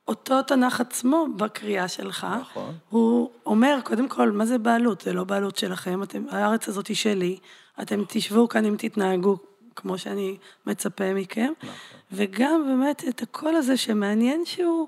אותו 0.07 0.41
תנ"ך 0.41 0.81
עצמו 0.81 1.27
בקריאה 1.37 1.87
שלך, 1.87 2.27
נכון. 2.41 2.75
הוא 2.89 3.31
אומר, 3.45 3.79
קודם 3.83 4.09
כל, 4.09 4.31
מה 4.31 4.45
זה 4.45 4.57
בעלות? 4.57 5.01
זה 5.01 5.13
לא 5.13 5.23
בעלות 5.23 5.55
שלכם, 5.55 6.03
אתם, 6.03 6.23
הארץ 6.29 6.67
הזאת 6.67 6.87
היא 6.87 6.95
שלי, 6.95 7.37
אתם 7.81 8.03
תשבו 8.07 8.49
כאן 8.49 8.65
אם 8.65 8.75
תתנהגו 8.77 9.37
כמו 9.75 9.97
שאני 9.97 10.37
מצפה 10.65 11.13
מכם, 11.13 11.53
נכון. 11.63 11.75
וגם 12.11 12.63
באמת 12.67 13.03
את 13.09 13.21
הקול 13.21 13.55
הזה 13.55 13.77
שמעניין 13.77 14.45
שהוא 14.45 14.87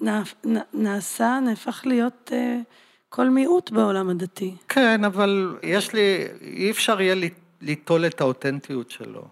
נע, 0.00 0.22
נע, 0.44 0.60
נעשה, 0.72 1.38
נהפך 1.44 1.82
להיות 1.86 2.30
uh, 2.32 2.64
קול 3.08 3.28
מיעוט 3.28 3.70
בעולם 3.70 4.10
הדתי. 4.10 4.54
כן, 4.68 5.04
אבל 5.04 5.56
יש 5.62 5.92
לי, 5.92 6.26
אי 6.40 6.70
אפשר 6.70 7.00
יהיה 7.00 7.14
ליטול 7.60 8.06
את 8.06 8.20
האותנטיות 8.20 8.90
שלו. 8.90 9.24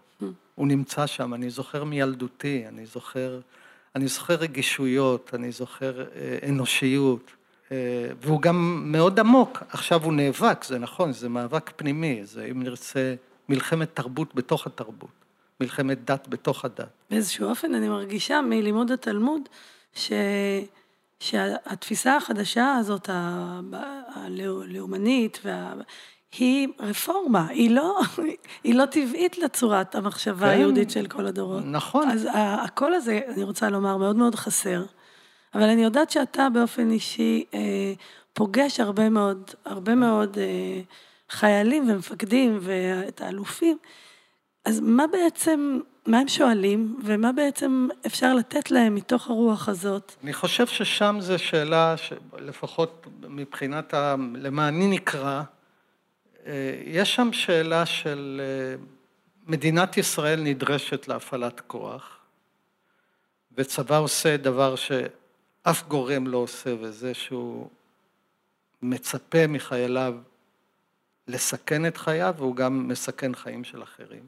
הוא 0.55 0.67
נמצא 0.67 1.07
שם, 1.07 1.35
אני 1.35 1.51
זוכר 1.51 1.85
מילדותי, 1.85 2.65
אני 2.69 2.87
זוכר... 2.87 3.41
אני 3.97 4.09
זוכר 4.09 4.35
רגישויות, 4.35 5.31
אני 5.35 5.53
זוכר 5.53 6.01
אה, 6.01 6.39
אנושיות, 6.49 7.31
אה, 7.73 7.77
והוא 8.21 8.43
גם 8.43 8.83
מאוד 8.93 9.21
עמוק, 9.21 9.63
עכשיו 9.71 10.05
הוא 10.05 10.13
נאבק, 10.13 10.65
זה 10.65 10.79
נכון, 10.79 11.13
זה 11.13 11.29
מאבק 11.29 11.71
פנימי, 11.77 12.21
זה 12.25 12.49
אם 12.51 12.63
נרצה 12.63 13.15
מלחמת 13.49 13.89
תרבות 13.95 14.35
בתוך 14.35 14.67
התרבות, 14.67 15.11
מלחמת 15.61 16.05
דת 16.05 16.29
בתוך 16.29 16.65
הדת. 16.65 16.89
באיזשהו 17.11 17.49
אופן 17.49 17.75
אני 17.75 17.89
מרגישה 17.89 18.41
מלימוד 18.41 18.91
התלמוד, 18.91 19.43
ש... 19.95 20.13
שהתפיסה 21.21 22.17
החדשה 22.17 22.75
הזאת, 22.75 23.11
הלאומנית, 24.15 25.39
וה... 25.45 25.75
היא 26.39 26.69
רפורמה, 26.81 27.47
היא 27.49 27.71
לא, 27.71 28.01
היא 28.65 28.75
לא 28.75 28.87
טבעית 28.87 29.39
לצורת 29.39 29.95
המחשבה 29.95 30.47
כן, 30.47 30.53
היהודית 30.53 30.91
של 30.91 31.07
כל 31.07 31.27
הדורות. 31.27 31.63
נכון. 31.67 32.11
אז 32.11 32.29
הקול 32.35 32.95
הזה, 32.95 33.21
אני 33.29 33.43
רוצה 33.43 33.71
לומר, 33.71 33.97
מאוד 33.97 34.17
מאוד 34.17 34.35
חסר. 34.35 34.85
אבל 35.55 35.69
אני 35.69 35.85
יודעת 35.85 36.11
שאתה 36.11 36.49
באופן 36.53 36.91
אישי 36.91 37.45
אה, 37.55 37.93
פוגש 38.33 38.81
הרבה 38.81 39.09
מאוד, 39.09 39.51
הרבה 39.65 39.95
מאוד 39.95 40.39
אה, 40.39 40.81
חיילים 41.31 41.91
ומפקדים 41.91 42.59
ואת 42.63 43.21
האלופים. 43.21 43.79
אז 44.65 44.81
מה 44.81 45.07
בעצם, 45.07 45.81
מה 46.07 46.19
הם 46.19 46.29
שואלים, 46.29 47.01
ומה 47.05 47.33
בעצם 47.33 47.89
אפשר 48.07 48.35
לתת 48.35 48.71
להם 48.71 48.95
מתוך 48.95 49.31
הרוח 49.31 49.69
הזאת? 49.69 50.13
אני 50.25 50.33
חושב 50.33 50.67
ששם 50.67 51.17
זו 51.21 51.39
שאלה, 51.39 51.95
לפחות 52.39 53.07
מבחינת 53.29 53.95
ה... 53.95 54.15
למה 54.35 54.69
אני 54.69 54.87
נקרא, 54.87 55.43
יש 56.85 57.15
שם 57.15 57.33
שאלה 57.33 57.87
של 57.87 58.41
אה, 58.45 58.83
מדינת 59.47 59.97
ישראל 59.97 60.41
נדרשת 60.41 61.09
להפעלת 61.09 61.61
כוח, 61.61 62.19
וצבא 63.53 63.99
עושה 63.99 64.37
דבר 64.37 64.77
שאף 64.77 65.89
גורם 65.89 66.27
לא 66.27 66.39
עושה, 66.39 66.75
וזה 66.81 67.15
שהוא 67.15 67.69
מצפה 68.83 69.47
מחייליו 69.47 70.15
לסכן 71.29 71.87
את 71.87 71.97
חייו, 71.97 72.35
והוא 72.39 72.57
גם 72.57 72.89
מסכן 72.89 73.35
חיים 73.35 73.65
של 73.65 73.83
אחרים. 73.83 74.27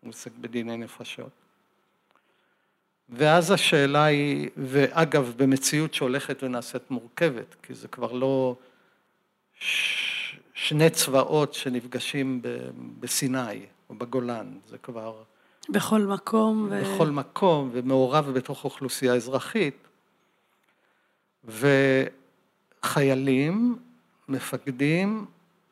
הוא 0.00 0.10
עוסק 0.10 0.32
בדיני 0.40 0.76
נפשות. 0.76 1.30
ואז 3.08 3.50
השאלה 3.50 4.04
היא, 4.04 4.50
ואגב, 4.56 5.32
במציאות 5.36 5.94
שהולכת 5.94 6.42
ונעשית 6.42 6.90
מורכבת, 6.90 7.56
כי 7.62 7.74
זה 7.74 7.88
כבר 7.88 8.12
לא 8.12 8.56
שני 10.68 10.90
צבאות 10.90 11.54
שנפגשים 11.54 12.42
בסיני 13.00 13.66
או 13.90 13.94
בגולן, 13.94 14.58
זה 14.68 14.78
כבר... 14.78 15.22
בכל 15.68 16.00
מקום. 16.00 16.68
ו... 16.70 16.82
בכל 16.82 17.10
מקום, 17.10 17.70
ומעורב 17.72 18.30
בתוך 18.30 18.64
אוכלוסייה 18.64 19.14
אזרחית. 19.14 19.88
וחיילים, 22.84 23.78
מפקדים, 24.28 25.26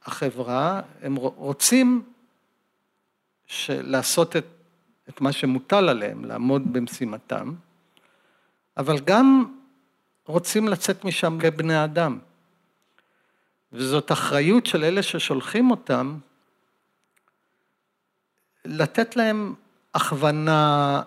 החברה, 0.05 0.81
הם 1.03 1.17
רוצים 1.17 2.03
לעשות 3.69 4.37
את, 4.37 4.47
את 5.09 5.21
מה 5.21 5.33
שמוטל 5.33 5.89
עליהם, 5.89 6.25
לעמוד 6.25 6.73
במשימתם, 6.73 7.55
אבל 8.77 8.99
גם 8.99 9.55
רוצים 10.27 10.69
לצאת 10.69 11.05
משם 11.05 11.39
כבני 11.41 11.85
אדם. 11.85 12.19
וזאת 13.77 14.13
אחריות 14.13 14.67
של 14.67 14.85
אלה 14.85 15.03
ששולחים 15.03 15.71
אותם, 15.71 16.19
לתת 18.65 19.17
להם 19.17 19.55
הכוונה, 19.95 21.03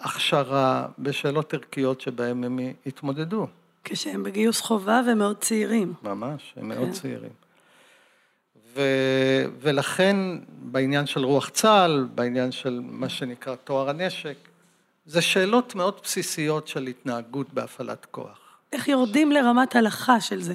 הכשרה, 0.00 0.86
בשאלות 0.98 1.54
ערכיות 1.54 2.00
שבהן 2.00 2.44
הם 2.44 2.58
יתמודדו. 2.86 3.46
כשהם 3.84 4.22
בגיוס 4.22 4.60
חובה 4.60 5.00
ומאוד 5.06 5.36
צעירים. 5.40 5.94
ממש, 6.02 6.54
הם 6.56 6.68
מאוד 6.68 6.86
כן. 6.86 6.92
צעירים. 6.92 7.32
ו, 8.74 8.82
ולכן 9.60 10.16
בעניין 10.48 11.06
של 11.06 11.24
רוח 11.24 11.48
צה"ל, 11.48 12.08
בעניין 12.14 12.52
של 12.52 12.80
מה 12.82 13.08
שנקרא 13.08 13.54
טוהר 13.54 13.88
הנשק, 13.90 14.36
זה 15.06 15.22
שאלות 15.22 15.74
מאוד 15.74 16.00
בסיסיות 16.02 16.68
של 16.68 16.86
התנהגות 16.86 17.52
בהפעלת 17.52 18.06
כוח. 18.10 18.38
איך 18.72 18.88
יורדים 18.88 19.32
לרמת 19.32 19.76
הלכה 19.76 20.20
של 20.20 20.42
זה? 20.42 20.54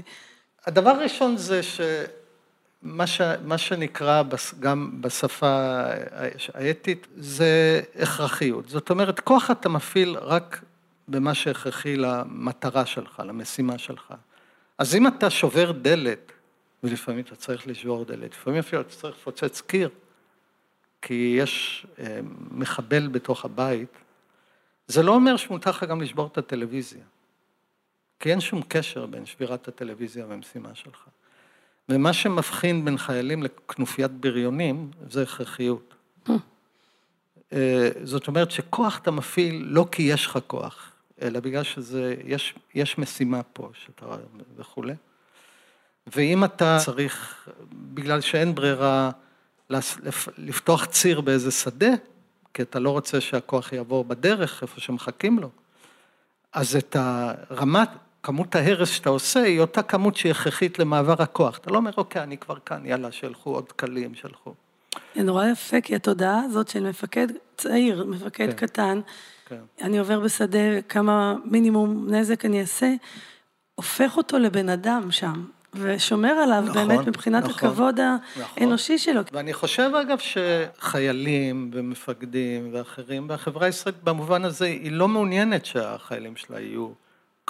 הדבר 0.66 0.90
הראשון 0.90 1.38
זה 1.38 1.62
שמה 1.64 3.08
ש, 3.08 3.22
שנקרא 3.58 4.24
גם 4.60 5.02
בשפה 5.02 5.82
האתית 6.54 7.08
זה 7.18 7.82
הכרחיות. 8.00 8.70
זאת 8.70 8.90
אומרת, 8.90 9.20
כוח 9.20 9.52
אתה 9.52 9.70
מפעיל 9.70 10.18
רק 10.18 10.62
במה 11.08 11.34
שהכרחי 11.34 11.96
למטרה 11.96 12.86
שלך, 12.86 13.22
למשימה 13.26 13.78
שלך. 13.78 14.14
אז 14.78 14.96
אם 14.96 15.08
אתה 15.08 15.30
שובר 15.30 15.72
דלת, 15.72 16.32
ולפעמים 16.84 17.24
אתה 17.24 17.36
צריך 17.36 17.68
לשבור 17.68 18.06
דלת, 18.06 18.32
לפעמים 18.32 18.60
אפילו 18.60 18.82
אתה 18.82 18.90
צריך 18.90 19.16
לפוצץ 19.18 19.62
קיר, 19.62 19.90
כי 21.02 21.36
יש 21.40 21.86
אה, 22.00 22.20
מחבל 22.52 23.08
בתוך 23.08 23.46
הבית, 23.46 23.98
זה 24.88 25.04
לא 25.04 25.12
אומר 25.12 25.38
שמותר 25.38 25.70
לך 25.70 25.84
גם 25.84 26.02
לשבור 26.02 26.28
את 26.28 26.38
הטלוויזיה. 26.38 27.04
כי 28.20 28.32
אין 28.32 28.40
שום 28.40 28.62
קשר 28.68 29.06
בין 29.06 29.26
שבירת 29.26 29.68
הטלוויזיה 29.68 30.26
והמשימה 30.28 30.76
שלך. 30.76 31.06
ומה 31.90 32.14
שמבחין 32.14 32.86
בין 32.86 32.98
חיילים 32.98 33.44
לכנופיית 33.44 34.12
בריונים, 34.12 34.92
זה 35.10 35.24
הכרחיות. 35.24 35.94
אה, 37.54 37.90
זאת 38.04 38.28
אומרת 38.28 38.52
שכוח 38.52 39.00
אתה 39.00 39.12
מפעיל 39.12 39.66
לא 39.70 39.86
כי 39.92 40.04
יש 40.04 40.26
לך 40.26 40.40
כוח, 40.48 40.92
אלא 41.22 41.40
בגלל 41.40 41.64
שזה, 41.64 42.16
יש, 42.26 42.54
יש 42.76 42.98
משימה 42.98 43.44
פה 43.44 43.70
שאתה 43.74 44.06
וכולי. 44.58 44.94
ואם 46.08 46.44
אתה 46.44 46.78
צריך, 46.86 47.48
בגלל 47.72 48.22
שאין 48.22 48.56
ברירה, 48.56 49.12
לפתוח 50.38 50.86
ציר 50.86 51.22
באיזה 51.22 51.52
שדה, 51.52 51.92
כי 52.54 52.62
אתה 52.62 52.80
לא 52.80 52.90
רוצה 52.90 53.22
שהכוח 53.22 53.74
יעבור 53.74 54.04
בדרך, 54.04 54.62
איפה 54.62 54.80
שמחכים 54.80 55.40
לו, 55.40 55.50
אז 56.54 56.76
את 56.76 56.96
הרמת, 57.00 57.90
כמות 58.24 58.56
ההרס 58.56 58.90
שאתה 58.90 59.10
עושה 59.10 59.40
היא 59.40 59.60
אותה 59.60 59.82
כמות 59.82 60.18
שהיא 60.18 60.32
הכרחית 60.32 60.80
למעבר 60.80 61.16
הכוח. 61.20 61.58
אתה 61.58 61.72
לא 61.72 61.78
אומר, 61.78 61.92
אוקיי, 61.98 62.24
אני 62.24 62.38
כבר 62.38 62.56
כאן, 62.66 62.86
יאללה, 62.86 63.12
שלחו 63.12 63.50
עוד 63.50 63.72
קלים, 63.72 64.16
שלחו. 64.16 64.54
זה 65.16 65.24
נורא 65.24 65.46
יפה, 65.46 65.82
כי 65.82 65.96
התודעה 65.96 66.42
הזאת 66.46 66.68
של 66.68 66.90
מפקד 66.90 67.28
צעיר, 67.58 68.06
מפקד 68.06 68.50
כן, 68.50 68.56
קטן, 68.56 69.00
כן. 69.46 69.60
אני 69.82 70.00
עובר 70.00 70.20
בשדה, 70.20 70.82
כמה 70.90 71.36
מינימום 71.46 72.08
נזק 72.10 72.46
אני 72.46 72.62
אעשה, 72.62 72.94
הופך 73.76 74.18
אותו 74.18 74.40
לבן 74.40 74.70
אדם 74.70 75.12
שם. 75.12 75.46
ושומר 75.74 76.32
עליו 76.32 76.64
נכון, 76.68 76.88
באמת 76.88 77.08
מבחינת 77.08 77.44
נכון, 77.44 77.70
הכבוד 77.70 78.00
נכון. 78.00 78.54
האנושי 78.58 78.98
שלו. 78.98 79.22
ואני 79.32 79.54
חושב 79.54 79.92
אגב 80.02 80.18
שחיילים 80.20 81.72
ומפקדים 81.74 82.70
ואחרים 82.74 83.28
בחברה 83.28 83.66
הישראלית 83.66 84.04
במובן 84.04 84.46
הזה 84.46 84.66
היא 84.66 84.92
לא 84.92 85.08
מעוניינת 85.08 85.66
שהחיילים 85.66 86.36
שלה 86.36 86.60
יהיו 86.60 86.90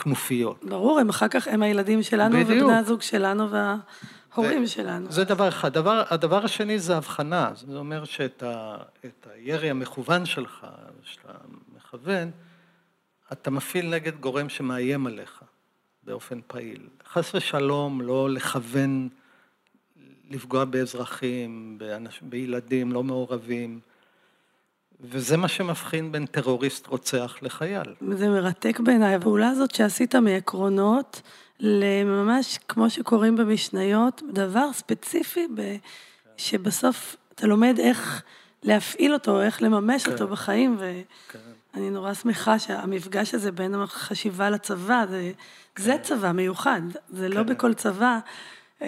כנופיות. 0.03 0.65
ברור, 0.65 0.99
הם 0.99 1.09
אחר 1.09 1.27
כך, 1.27 1.47
הם 1.47 1.63
הילדים 1.63 2.03
שלנו 2.03 2.39
בדיוק. 2.39 2.63
ובני 2.63 2.77
הזוג 2.77 3.01
שלנו 3.01 3.47
וההורים 3.51 4.63
ו- 4.63 4.67
שלנו. 4.67 5.11
זה 5.11 5.23
דבר 5.23 5.47
אחד. 5.47 5.73
דבר, 5.73 6.03
הדבר 6.09 6.45
השני 6.45 6.79
זה 6.79 6.97
הבחנה, 6.97 7.51
זה 7.55 7.77
אומר 7.77 8.03
שאת 8.05 8.43
ה, 8.43 8.77
הירי 9.33 9.69
המכוון 9.69 10.25
שלך, 10.25 10.67
שאתה 11.03 11.33
מכוון, 11.75 12.31
אתה 13.31 13.51
מפעיל 13.51 13.89
נגד 13.89 14.15
גורם 14.19 14.49
שמאיים 14.49 15.07
עליך 15.07 15.41
באופן 16.03 16.39
פעיל. 16.47 16.87
חס 17.07 17.35
ושלום, 17.35 18.01
לא 18.01 18.29
לכוון 18.29 19.09
לפגוע 20.29 20.65
באזרחים, 20.65 21.75
באנש, 21.77 22.19
בילדים 22.21 22.91
לא 22.91 23.03
מעורבים. 23.03 23.79
וזה 25.01 25.37
מה 25.37 25.47
שמבחין 25.47 26.11
בין 26.11 26.25
טרוריסט 26.25 26.87
רוצח 26.87 27.35
לחייל. 27.41 27.93
זה 28.11 28.29
מרתק 28.29 28.79
בעיניי, 28.79 29.15
הפעולה 29.15 29.49
הזאת 29.49 29.75
שעשית 29.75 30.15
מעקרונות 30.15 31.21
לממש, 31.59 32.59
כמו 32.67 32.89
שקוראים 32.89 33.35
במשניות, 33.35 34.21
דבר 34.33 34.73
ספציפי, 34.73 35.47
ב... 35.55 35.75
שבסוף 36.37 37.15
אתה 37.35 37.47
לומד 37.47 37.79
איך 37.79 38.21
להפעיל 38.63 39.13
אותו, 39.13 39.41
איך 39.41 39.63
לממש 39.63 40.03
כן. 40.03 40.11
אותו 40.11 40.27
בחיים, 40.27 40.75
ואני 40.79 41.03
כן. 41.29 41.39
נורא 41.93 42.13
שמחה 42.13 42.59
שהמפגש 42.59 43.33
הזה 43.33 43.51
בין 43.51 43.75
החשיבה 43.75 44.49
לצבא, 44.49 45.05
זה, 45.09 45.31
כן. 45.75 45.83
זה 45.83 45.95
צבא 46.01 46.31
מיוחד, 46.31 46.81
זה 47.09 47.29
לא 47.29 47.33
כן. 47.33 47.37
לא 47.37 47.43
בכל 47.43 47.73
צבא. 47.73 48.19
אה, 48.81 48.87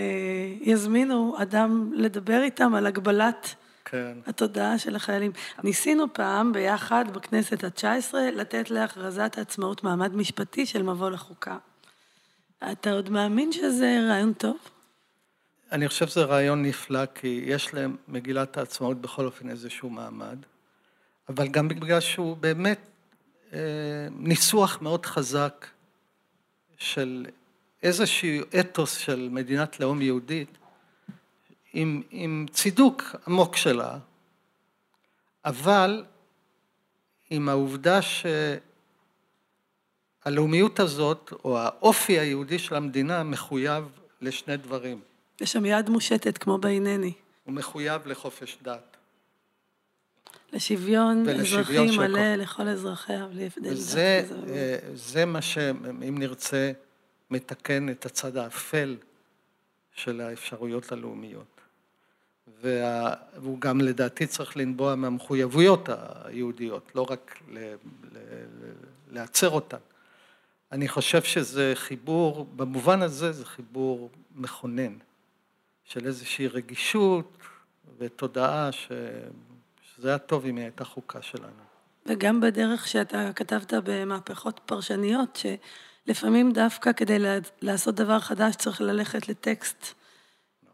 יזמינו 0.61 1.35
אדם 1.41 1.91
לדבר 1.93 2.41
איתם 2.41 2.75
על 2.75 2.87
הגבלת 2.87 3.55
כן. 3.91 4.17
התודעה 4.25 4.79
של 4.79 4.95
החיילים. 4.95 5.31
ניסינו 5.63 6.13
פעם 6.13 6.53
ביחד 6.53 7.05
בכנסת 7.13 7.63
התשע 7.63 7.93
עשרה 7.93 8.31
לתת 8.31 8.71
להכרזת 8.71 9.37
העצמאות 9.37 9.83
מעמד 9.83 10.15
משפטי 10.15 10.65
של 10.65 10.83
מבוא 10.83 11.09
לחוקה. 11.09 11.57
אתה 12.71 12.91
עוד 12.91 13.09
מאמין 13.09 13.51
שזה 13.51 13.99
רעיון 14.09 14.33
טוב? 14.33 14.57
אני 15.71 15.87
חושב 15.87 16.07
שזה 16.07 16.23
רעיון 16.23 16.65
נפלא, 16.65 17.05
כי 17.15 17.43
יש 17.45 17.69
למגילת 17.73 18.57
העצמאות 18.57 19.01
בכל 19.01 19.25
אופן 19.25 19.49
איזשהו 19.49 19.89
מעמד, 19.89 20.37
אבל 21.29 21.47
גם 21.47 21.67
בגלל 21.67 21.99
שהוא 21.99 22.37
באמת 22.37 22.79
ניסוח 24.11 24.81
מאוד 24.81 25.05
חזק 25.05 25.67
של 26.77 27.25
איזשהו 27.83 28.43
אתוס 28.59 28.97
של 28.97 29.29
מדינת 29.31 29.79
לאום 29.79 30.01
יהודית, 30.01 30.57
עם, 31.73 32.01
עם 32.11 32.45
צידוק 32.51 33.03
עמוק 33.27 33.55
שלה, 33.55 33.97
אבל 35.45 36.03
עם 37.29 37.49
העובדה 37.49 37.99
שהלאומיות 40.25 40.79
הזאת, 40.79 41.33
או 41.43 41.59
האופי 41.59 42.19
היהודי 42.19 42.59
של 42.59 42.75
המדינה, 42.75 43.23
מחויב 43.23 43.83
לשני 44.21 44.57
דברים. 44.57 45.01
יש 45.41 45.51
שם 45.51 45.65
יד 45.65 45.89
מושטת 45.89 46.37
כמו 46.37 46.57
בהנני. 46.57 47.13
הוא 47.43 47.53
מחויב 47.53 48.07
לחופש 48.07 48.57
דת. 48.61 48.97
לשוויון 50.53 51.29
אזרחי 51.29 51.97
מלא 51.97 52.35
לכל 52.35 52.67
אזרחיה, 52.67 53.27
בלי 53.27 53.45
הבדל 53.45 53.69
דת. 53.69 53.77
וזה 53.77 54.25
ומין. 54.29 54.49
אה, 54.55 54.77
זה 54.93 55.25
מה 55.25 55.41
שאם 55.41 56.17
נרצה 56.17 56.71
מתקן 57.29 57.89
את 57.89 58.05
הצד 58.05 58.37
האפל 58.37 58.97
של 59.93 60.21
האפשרויות 60.21 60.91
הלאומיות. 60.91 61.60
וה- 62.61 63.13
והוא 63.37 63.59
גם 63.59 63.81
לדעתי 63.81 64.27
צריך 64.27 64.57
לנבוע 64.57 64.95
מהמחויבויות 64.95 65.89
היהודיות, 66.25 66.91
לא 66.95 67.05
רק 67.09 67.39
ל- 67.49 67.57
ל- 67.57 67.75
ל- 68.13 68.71
להצר 69.11 69.49
אותן. 69.49 69.77
אני 70.71 70.87
חושב 70.87 71.23
שזה 71.23 71.71
חיבור, 71.75 72.47
במובן 72.55 73.01
הזה 73.01 73.31
זה 73.31 73.45
חיבור 73.45 74.09
מכונן, 74.35 74.93
של 75.85 76.05
איזושהי 76.07 76.47
רגישות 76.47 77.37
ותודעה 77.97 78.71
ש... 78.71 78.87
שזה 79.95 80.09
היה 80.09 80.17
טוב 80.17 80.45
אם 80.45 80.55
היא 80.55 80.63
הייתה 80.63 80.85
חוקה 80.85 81.21
שלנו. 81.21 81.63
וגם 82.05 82.41
בדרך 82.41 82.87
שאתה 82.87 83.33
כתבת 83.35 83.73
במהפכות 83.83 84.59
פרשניות, 84.65 85.39
שלפעמים 86.05 86.51
דווקא 86.51 86.93
כדי 86.93 87.17
לעשות 87.61 87.95
דבר 87.95 88.19
חדש 88.19 88.55
צריך 88.55 88.81
ללכת 88.81 89.29
לטקסט 89.29 89.93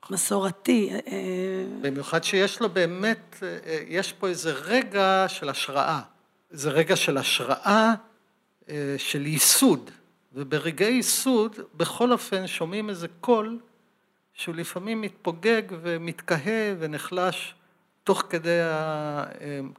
מסורתי. 0.10 0.90
אה, 1.08 1.66
במיוחד 1.82 2.24
שיש 2.24 2.62
לו 2.62 2.70
באמת, 2.70 3.38
אה, 3.44 3.58
אה, 3.66 3.84
יש 3.88 4.14
פה 4.14 4.28
איזה 4.28 4.52
רגע 4.54 5.26
של 5.28 5.50
השראה. 5.50 6.02
זה 6.50 6.70
רגע 6.70 6.96
של 6.96 7.18
השראה, 7.18 7.94
אה, 8.70 8.96
של 8.98 9.26
ייסוד. 9.26 9.92
וברגעי 10.34 10.94
ייסוד, 10.94 11.56
בכל 11.74 12.12
אופן 12.12 12.48
שומעים 12.48 12.90
איזה 12.90 13.08
קול 13.22 13.60
שהוא 14.34 14.56
לפעמים 14.56 15.02
מתפוגג 15.02 15.62
ומתקהה 15.70 16.74
ונחלש 16.80 17.56
תוך 18.04 18.24
כדי 18.30 18.60
אה, 18.62 19.26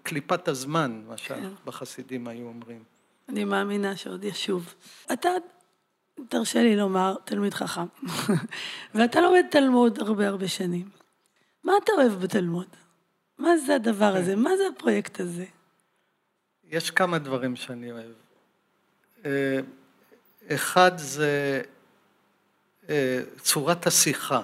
קליפת 0.02 0.48
הזמן, 0.48 1.02
מה 1.08 1.14
שהחסידים 1.16 2.28
היו 2.28 2.46
אומרים. 2.46 2.82
אני 3.28 3.44
מאמינה 3.44 3.96
שעוד 3.96 4.24
ישוב. 4.24 4.74
אתה, 5.12 5.28
תרשה 6.28 6.62
לי 6.62 6.76
לומר, 6.76 7.14
תלמיד 7.24 7.54
חכם, 7.54 7.86
ואתה 8.94 9.20
לומד 9.20 9.44
תלמוד 9.50 9.98
הרבה 9.98 10.28
הרבה 10.28 10.48
שנים. 10.48 10.88
מה 11.64 11.72
אתה 11.84 11.92
אוהב 11.92 12.12
בתלמוד? 12.12 12.66
מה 13.38 13.56
זה 13.56 13.74
הדבר 13.74 14.16
הזה? 14.16 14.36
מה 14.36 14.50
זה 14.56 14.62
הפרויקט 14.76 15.20
הזה? 15.20 15.44
יש 16.64 16.90
כמה 16.90 17.18
דברים 17.18 17.56
שאני 17.56 17.92
אוהב. 17.92 18.12
אה, 19.24 19.60
אחד 20.54 20.92
זה 20.96 21.62
אה, 22.88 23.20
צורת 23.38 23.86
השיחה. 23.86 24.42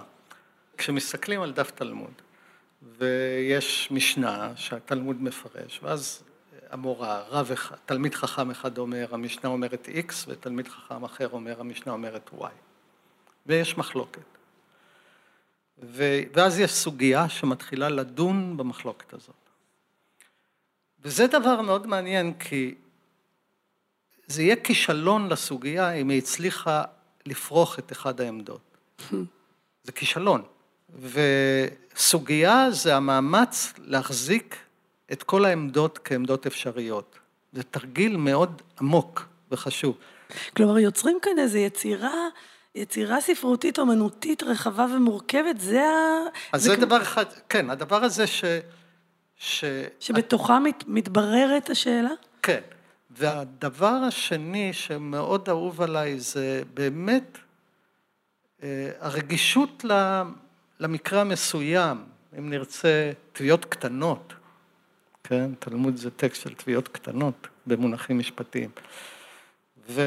כשמסתכלים 0.79 1.43
על 1.43 1.53
דף 1.53 1.71
תלמוד, 1.71 2.13
ויש 2.99 3.89
משנה 3.91 4.53
שהתלמוד 4.57 5.23
מפרש, 5.23 5.81
ואז 5.83 6.24
המורה, 6.75 7.23
רב 7.29 7.51
אחד, 7.53 7.77
תלמיד 7.87 8.15
חכם 8.15 8.51
אחד 8.51 8.79
אומר, 8.79 9.07
המשנה 9.11 9.51
אומרת 9.51 9.89
X, 10.09 10.13
ותלמיד 10.27 10.69
חכם 10.69 11.05
אחר 11.05 11.29
אומר, 11.29 11.61
המשנה 11.61 11.93
אומרת 11.93 12.31
Y. 12.39 12.45
ויש 13.47 13.79
מחלוקת. 13.79 14.23
ו- 15.83 16.21
ואז 16.33 16.59
יש 16.59 16.73
סוגיה 16.73 17.29
שמתחילה 17.29 17.89
לדון 17.89 18.57
במחלוקת 18.57 19.13
הזאת. 19.13 19.35
וזה 21.03 21.27
דבר 21.27 21.61
מאוד 21.61 21.87
מעניין, 21.87 22.35
כי 22.39 22.75
זה 24.27 24.43
יהיה 24.43 24.57
כישלון 24.57 25.29
לסוגיה 25.29 25.93
אם 25.93 26.09
היא 26.09 26.19
הצליחה 26.19 26.85
לפרוך 27.27 27.79
את 27.79 27.93
אחד 27.93 28.21
העמדות. 28.21 28.77
זה 29.85 29.93
כישלון. 29.93 30.43
וסוגיה 31.01 32.71
זה 32.71 32.97
המאמץ 32.97 33.73
להחזיק 33.79 34.64
את 35.13 35.23
כל 35.23 35.45
העמדות 35.45 35.99
כעמדות 36.05 36.47
אפשריות. 36.47 37.19
זה 37.53 37.63
תרגיל 37.63 38.17
מאוד 38.17 38.63
עמוק 38.81 39.27
וחשוב. 39.51 39.97
כלומר, 40.57 40.79
יוצרים 40.79 41.19
כאן 41.23 41.39
איזו 41.39 41.59
יצירה, 41.59 42.29
יצירה 42.75 43.21
ספרותית 43.21 43.79
אומנותית 43.79 44.43
רחבה 44.43 44.87
ומורכבת, 44.97 45.61
זה 45.61 45.83
ה... 45.83 46.19
אז 46.53 46.63
זה 46.63 46.77
כמו- 46.77 46.85
דבר 46.85 47.03
אחד, 47.03 47.25
כן, 47.49 47.71
הדבר 47.71 48.05
הזה 48.05 48.27
ש... 48.27 48.45
ש... 49.37 49.65
שבתוכה 50.01 50.59
מת, 50.59 50.85
מתבררת 50.87 51.71
השאלה? 51.71 52.11
כן. 52.43 52.61
והדבר 53.11 53.87
השני 54.09 54.73
שמאוד 54.73 55.49
אהוב 55.49 55.83
עליי 55.83 56.21
זה 56.21 56.63
באמת 56.75 57.39
אה, 58.63 58.91
הרגישות 59.01 59.85
למקרה 60.81 61.21
המסוים, 61.21 62.05
אם 62.39 62.51
נרצה, 62.51 63.13
תביעות 63.33 63.65
קטנות, 63.65 64.33
כן? 65.25 65.51
תלמוד 65.59 65.97
זה 65.97 66.11
טקסט 66.11 66.43
של 66.43 66.55
תביעות 66.55 66.89
קטנות 66.89 67.49
במונחים 67.67 68.19
משפטיים. 68.19 68.71
ו, 69.89 70.03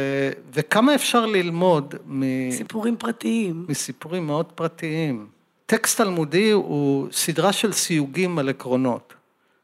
וכמה 0.53 0.95
אפשר 0.95 1.25
ללמוד 1.25 1.95
מ... 2.05 2.51
סיפורים 2.51 2.97
פרטיים. 2.97 3.65
מסיפורים 3.69 4.27
מאוד 4.27 4.45
פרטיים. 4.45 5.27
טקסט 5.65 6.01
תלמודי 6.01 6.51
הוא 6.51 7.07
סדרה 7.11 7.53
של 7.53 7.71
סיוגים 7.71 8.39
על 8.39 8.49
עקרונות. 8.49 9.13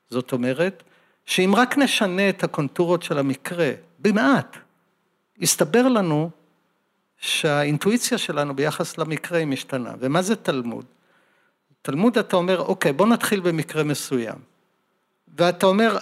זאת 0.10 0.32
אומרת, 0.32 0.84
שאם 1.26 1.54
רק 1.56 1.78
נשנה 1.78 2.30
את 2.30 2.44
הקונטורות 2.44 3.04
של 3.04 3.18
המקרה, 3.18 3.72
במעט, 4.00 4.58
יסתבר 5.39 5.88
לנו 5.88 6.30
שהאינטואיציה 7.18 8.18
שלנו 8.18 8.56
ביחס 8.56 8.98
למקרה 8.98 9.38
היא 9.38 9.48
משתנה. 9.48 9.94
ומה 10.00 10.22
זה 10.22 10.36
תלמוד? 10.36 10.86
תלמוד 11.82 12.18
אתה 12.18 12.36
אומר, 12.36 12.62
אוקיי, 12.62 12.94
בוא 12.94 13.08
נתחיל 13.08 13.39
במקרה 13.39 13.84
מסוים. 13.84 14.53
ואתה 15.38 15.65
אומר, 15.65 15.98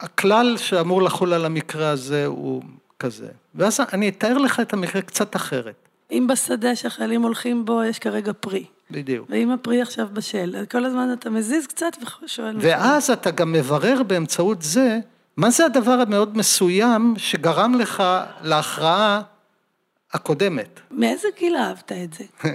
הכלל 0.00 0.56
שאמור 0.56 1.02
לחול 1.02 1.32
על 1.32 1.44
המקרה 1.44 1.90
הזה 1.90 2.26
הוא 2.26 2.62
כזה. 2.98 3.28
ואז 3.54 3.80
אני 3.92 4.08
אתאר 4.08 4.38
לך 4.38 4.60
את 4.60 4.72
המקרה 4.72 5.02
קצת 5.02 5.36
אחרת. 5.36 5.74
אם 6.10 6.26
בשדה 6.30 6.76
שהחיילים 6.76 7.22
הולכים 7.22 7.64
בו 7.64 7.84
יש 7.84 7.98
כרגע 7.98 8.32
פרי, 8.40 8.64
בדיוק. 8.90 9.26
ואם 9.30 9.50
הפרי 9.50 9.82
עכשיו 9.82 10.08
בשל, 10.12 10.64
כל 10.70 10.84
הזמן 10.84 11.12
אתה 11.12 11.30
מזיז 11.30 11.66
קצת 11.66 11.92
ושואל... 12.24 12.56
ואז 12.60 13.10
אתה 13.10 13.30
גם 13.30 13.52
מברר 13.52 14.02
באמצעות 14.02 14.62
זה, 14.62 14.98
מה 15.36 15.50
זה 15.50 15.66
הדבר 15.66 15.90
המאוד 15.92 16.36
מסוים 16.36 17.14
שגרם 17.16 17.74
לך 17.74 18.02
להכרעה 18.42 19.22
הקודמת. 20.12 20.80
מאיזה 20.90 21.28
גיל 21.38 21.56
אהבת 21.56 21.92
את 21.92 22.12
זה? 22.12 22.24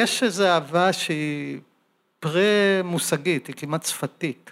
יש 0.00 0.22
איזו 0.22 0.44
אהבה 0.46 0.92
שהיא 0.92 1.58
פרה-מושגית, 2.20 3.46
היא 3.46 3.54
כמעט 3.58 3.86
שפתית. 3.86 4.50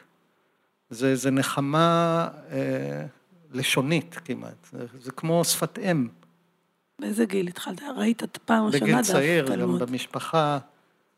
זה 0.92 1.08
איזו 1.08 1.30
נחמה 1.30 2.28
אה, 2.50 3.06
לשונית 3.52 4.14
כמעט, 4.24 4.66
זה, 4.72 4.86
זה 5.00 5.12
כמו 5.12 5.44
שפת 5.44 5.78
אם. 5.78 6.08
באיזה 6.98 7.24
גיל 7.24 7.48
התחלת? 7.48 7.82
ראית 7.96 8.24
את 8.24 8.36
פעם 8.44 8.64
ראשונה 8.64 8.84
בגיל 8.84 8.98
דף 8.98 9.06
צעיר, 9.06 9.46
גם 9.46 9.54
תלמוד. 9.54 9.82
במשפחה, 9.82 10.58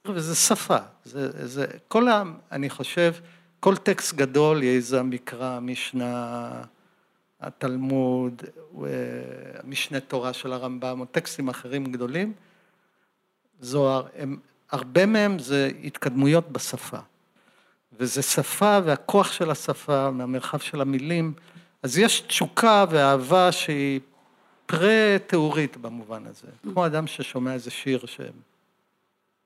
וזה 0.06 0.34
שפה, 0.34 0.76
זה, 1.04 1.46
זה, 1.46 1.66
כל 1.88 2.08
ה... 2.08 2.22
אני 2.52 2.70
חושב, 2.70 3.12
כל 3.60 3.76
טקסט 3.76 4.14
גדול, 4.14 4.62
יהי 4.62 4.80
זה 4.80 5.00
המקרא, 5.00 5.56
המשנה, 5.56 6.50
התלמוד, 7.40 8.42
אה, 8.82 8.88
המשנה 9.64 10.00
תורה 10.00 10.32
של 10.32 10.52
הרמב"ם, 10.52 11.00
או 11.00 11.04
טקסטים 11.04 11.48
אחרים 11.48 11.84
גדולים, 11.84 12.32
זוהר, 13.60 14.06
הם, 14.16 14.36
הרבה 14.70 15.06
מהם 15.06 15.38
זה 15.38 15.70
התקדמויות 15.84 16.50
בשפה. 16.50 16.98
וזה 17.98 18.22
שפה 18.22 18.78
והכוח 18.84 19.32
של 19.32 19.50
השפה, 19.50 20.10
מהמרחב 20.10 20.58
של 20.58 20.80
המילים, 20.80 21.32
אז 21.82 21.98
יש 21.98 22.20
תשוקה 22.20 22.84
ואהבה 22.90 23.52
שהיא 23.52 24.00
פרה-תיאורית 24.66 25.76
במובן 25.76 26.26
הזה, 26.26 26.46
כמו 26.62 26.86
אדם 26.86 27.06
ששומע 27.06 27.52
איזה 27.52 27.70
שיר 27.70 28.06
ש... 28.06 28.20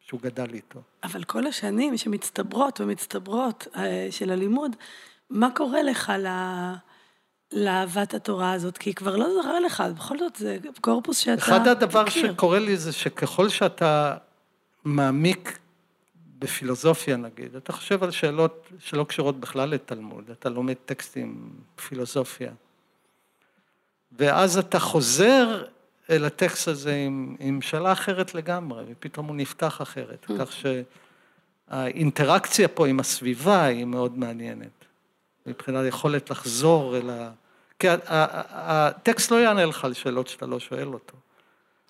שהוא 0.01 0.21
גדל 0.21 0.55
איתו. 0.55 0.81
אבל 1.05 1.25
כל 1.25 1.47
השנים 1.47 1.97
שמצטברות 1.97 2.81
ומצטברות 2.81 3.67
אה, 3.77 4.09
של 4.11 4.31
הלימוד, 4.31 4.77
מה 5.31 5.49
קורה 5.55 5.83
לך 5.83 6.13
ל... 6.19 6.27
לאהבת 7.53 8.15
התורה 8.15 8.53
הזאת? 8.53 8.79
כי 8.79 8.91
היא 8.91 8.95
כבר 8.95 9.17
לא 9.17 9.27
זרה 9.43 9.61
לך, 9.61 9.83
בכל 9.97 10.19
זאת 10.19 10.37
זה 10.37 10.57
קורפוס 10.81 11.19
שאתה 11.19 11.43
אחד 11.43 11.69
הדבר 11.69 12.05
מכיר. 12.05 12.33
שקורה 12.33 12.59
לי 12.59 12.77
זה 12.77 12.93
שככל 12.93 13.49
שאתה 13.49 14.17
מעמיק 14.85 15.59
בפילוסופיה 16.39 17.17
נגיד, 17.17 17.57
אתה 17.57 17.73
חושב 17.73 18.03
על 18.03 18.11
שאלות 18.11 18.69
שלא 18.79 19.05
קשורות 19.05 19.41
בכלל 19.41 19.71
לתלמוד, 19.71 20.31
אתה 20.31 20.49
לומד 20.49 20.75
טקסטים, 20.85 21.51
פילוסופיה. 21.89 22.53
ואז 24.13 24.59
אתה 24.59 24.79
חוזר 24.79 25.65
אל 26.11 26.25
הטקסט 26.25 26.69
הזה 26.69 26.95
עם, 26.95 27.37
עם 27.39 27.63
שאלה 27.63 27.93
אחרת 27.93 28.35
לגמרי, 28.35 28.85
ופתאום 28.89 29.27
הוא 29.27 29.37
נפתח 29.37 29.83
אחרת, 29.83 30.27
mm. 30.31 30.33
כך 30.39 30.53
שהאינטראקציה 31.71 32.69
פה 32.69 32.89
עם 32.89 33.01
הסביבה 33.01 33.65
היא 33.65 33.85
מאוד 33.85 34.19
מעניינת, 34.19 34.85
מבחינת 35.47 35.87
יכולת 35.89 36.31
לחזור 36.31 36.97
אל 36.97 37.11
ה... 37.11 37.31
כי 37.79 37.89
הטקסט 38.09 39.31
לא 39.31 39.37
יענה 39.37 39.65
לך 39.65 39.85
על 39.85 39.95
שאלות 39.95 40.29
שאתה 40.29 40.47
לא 40.47 40.61
שואל 40.61 40.89
אותו. 40.89 41.17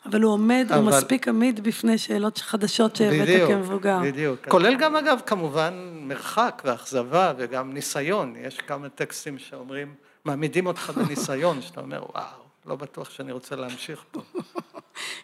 אבל 0.05 0.23
הוא 0.23 0.33
עומד, 0.33 0.67
אבל... 0.69 0.81
הוא 0.81 0.89
מספיק 0.89 1.29
עמיד 1.29 1.61
בפני 1.61 1.99
שאלות 1.99 2.39
חדשות 2.39 2.97
שהבאת 2.97 3.49
כמבוגר. 3.49 3.99
בדיוק, 4.03 4.49
כולל 4.49 4.77
גם 4.77 4.97
אגב 4.97 5.21
כמובן 5.27 5.75
מרחק 6.03 6.63
ואכזבה 6.65 7.33
וגם 7.37 7.73
ניסיון, 7.73 8.35
יש 8.41 8.57
כמה 8.57 8.89
טקסטים 8.89 9.39
שאומרים, 9.39 9.95
מעמידים 10.25 10.67
אותך 10.67 10.93
בניסיון, 10.97 11.63
שאתה 11.63 11.81
אומר 11.81 12.03
וואו, 12.15 12.43
לא 12.67 12.77
בטוח 12.77 13.11
שאני 13.11 13.33
רוצה 13.33 13.57
להמשיך 13.57 14.05
פה. 14.11 14.21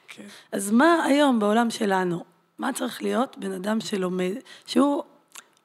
כן. 0.09 0.27
אז 0.53 0.71
מה 0.71 1.05
היום 1.05 1.39
בעולם 1.39 1.71
שלנו, 1.71 2.25
מה 2.59 2.73
צריך 2.73 3.03
להיות 3.03 3.39
בן 3.39 3.53
אדם 3.53 3.81
שלומד, 3.81 4.33
שהוא 4.67 5.03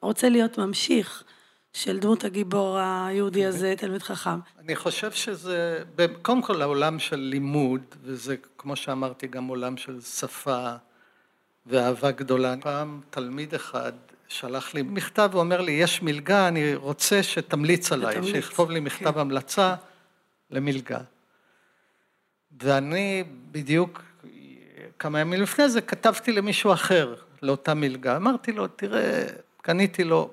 רוצה 0.00 0.28
להיות 0.28 0.58
ממשיך, 0.58 1.24
של 1.72 1.98
דמות 1.98 2.24
הגיבור 2.24 2.78
היהודי 2.78 3.46
הזה, 3.46 3.74
תלמיד 3.76 4.02
חכם? 4.02 4.38
אני 4.58 4.76
חושב 4.76 5.12
שזה, 5.12 5.82
קודם 6.22 6.42
כל 6.42 6.62
העולם 6.62 6.98
של 6.98 7.16
לימוד, 7.16 7.80
וזה 8.02 8.36
כמו 8.58 8.76
שאמרתי 8.76 9.26
גם 9.26 9.46
עולם 9.46 9.76
של 9.76 10.00
שפה 10.00 10.70
ואהבה 11.66 12.10
גדולה. 12.10 12.54
פעם 12.60 13.00
תלמיד 13.10 13.54
אחד 13.54 13.92
שלח 14.28 14.74
לי 14.74 14.82
מכתב 14.82 15.30
ואומר 15.32 15.60
לי, 15.60 15.72
יש 15.72 16.02
מלגה, 16.02 16.48
אני 16.48 16.74
רוצה 16.74 17.22
שתמליץ 17.22 17.92
עליי, 17.92 18.22
שיכתוב 18.22 18.70
לי 18.70 18.80
מכתב 18.80 19.12
כן. 19.12 19.18
המלצה 19.18 19.74
למלגה. 20.50 20.98
ואני 22.62 23.24
בדיוק 23.50 24.02
כמה 24.98 25.20
ימים 25.20 25.42
לפני 25.42 25.68
זה 25.68 25.80
כתבתי 25.80 26.32
למישהו 26.32 26.72
אחר 26.72 27.14
לאותה 27.42 27.74
מלגה. 27.74 28.16
אמרתי 28.16 28.52
לו, 28.52 28.66
תראה, 28.66 29.26
קניתי 29.62 30.04
לו 30.04 30.30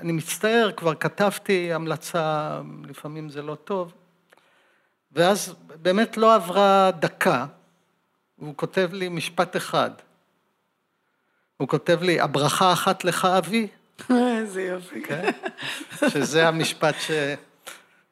אני 0.00 0.12
מצטער, 0.12 0.70
כבר 0.76 0.94
כתבתי 0.94 1.72
המלצה, 1.72 2.60
לפעמים 2.88 3.30
זה 3.30 3.42
לא 3.42 3.54
טוב, 3.54 3.92
ואז 5.12 5.54
באמת 5.82 6.16
לא 6.16 6.34
עברה 6.34 6.90
דקה, 6.98 7.46
והוא 8.38 8.54
כותב 8.56 8.90
לי 8.92 9.08
משפט 9.08 9.56
אחד. 9.56 9.90
הוא 11.56 11.68
כותב 11.68 11.98
לי, 12.02 12.20
הברכה 12.20 12.72
אחת 12.72 13.04
לך 13.04 13.24
אבי. 13.24 13.68
איזה 14.10 14.62
יופי. 14.62 15.02
כן? 15.02 15.30
שזה 16.08 16.48
המשפט 16.48 16.94
ש... 17.00 17.10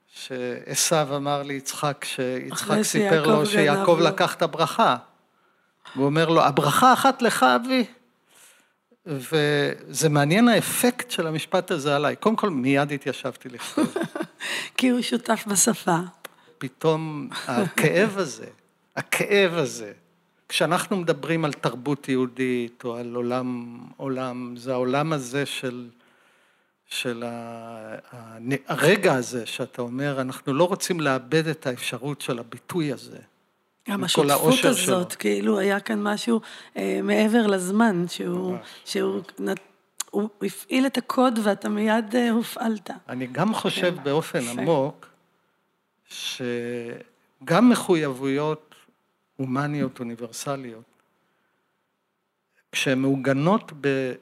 שעשו 0.07 1.17
אמר 1.17 1.43
ליצחק, 1.43 2.05
שיצחק 2.05 2.83
סיפר 2.83 3.27
לו 3.27 3.47
שיעקב 3.47 3.99
לקח 4.03 4.35
את 4.35 4.43
הברכה. 4.43 4.97
הוא 5.95 6.05
אומר 6.07 6.29
לו, 6.29 6.43
הברכה 6.43 6.93
אחת 6.93 7.23
לך 7.23 7.43
אבי. 7.43 7.85
וזה 9.07 10.09
מעניין 10.09 10.49
האפקט 10.49 11.11
של 11.11 11.27
המשפט 11.27 11.71
הזה 11.71 11.97
עליי. 11.97 12.17
קודם 12.17 12.37
כל, 12.37 12.51
מיד 12.51 12.93
התיישבתי 12.93 13.49
לכתוב. 13.49 13.95
כי 14.77 14.89
הוא 14.89 15.01
שותף 15.01 15.45
בשפה. 15.47 15.99
פתאום 16.59 17.29
הכאב 17.47 18.19
הזה, 18.19 18.47
הכאב 18.97 19.55
הזה, 19.55 19.93
כשאנחנו 20.49 20.97
מדברים 20.97 21.45
על 21.45 21.53
תרבות 21.53 22.09
יהודית 22.09 22.85
או 22.85 22.97
על 22.97 23.15
עולם, 23.15 23.79
עולם, 23.97 24.55
זה 24.57 24.73
העולם 24.73 25.13
הזה 25.13 25.47
של, 25.47 25.89
של 26.87 27.25
הרגע 28.67 29.15
הזה 29.15 29.47
שאתה 29.47 29.83
אומר, 29.83 30.21
אנחנו 30.21 30.55
לא 30.55 30.65
רוצים 30.65 31.01
לאבד 31.01 31.47
את 31.47 31.67
האפשרות 31.67 32.21
של 32.21 32.39
הביטוי 32.39 32.93
הזה. 32.93 33.19
גם 33.89 34.05
השותפות 34.05 34.65
הזאת, 34.65 35.11
שלו. 35.11 35.19
כאילו 35.19 35.59
היה 35.59 35.81
כאן 35.81 36.03
משהו 36.03 36.41
אה, 36.77 37.01
מעבר 37.03 37.47
לזמן, 37.47 38.05
שהוא, 38.09 38.57
שהוא 38.85 39.21
נת, 39.39 39.61
הוא 40.11 40.29
הפעיל 40.43 40.87
את 40.87 40.99
הקוד 40.99 41.39
ואתה 41.43 41.69
מיד 41.69 42.17
אה, 42.17 42.31
הופעלת. 42.31 42.91
אני 43.09 43.27
גם 43.27 43.55
חושב 43.55 43.95
כן, 43.97 44.05
באופן 44.05 44.41
יפה. 44.43 44.61
עמוק, 44.61 45.07
שגם 46.09 47.69
מחויבויות 47.71 48.75
הומניות 49.37 50.01
אוניברסליות, 50.01 50.85
כשהן 52.73 52.99
מעוגנות 52.99 53.73
ב, 53.81 54.13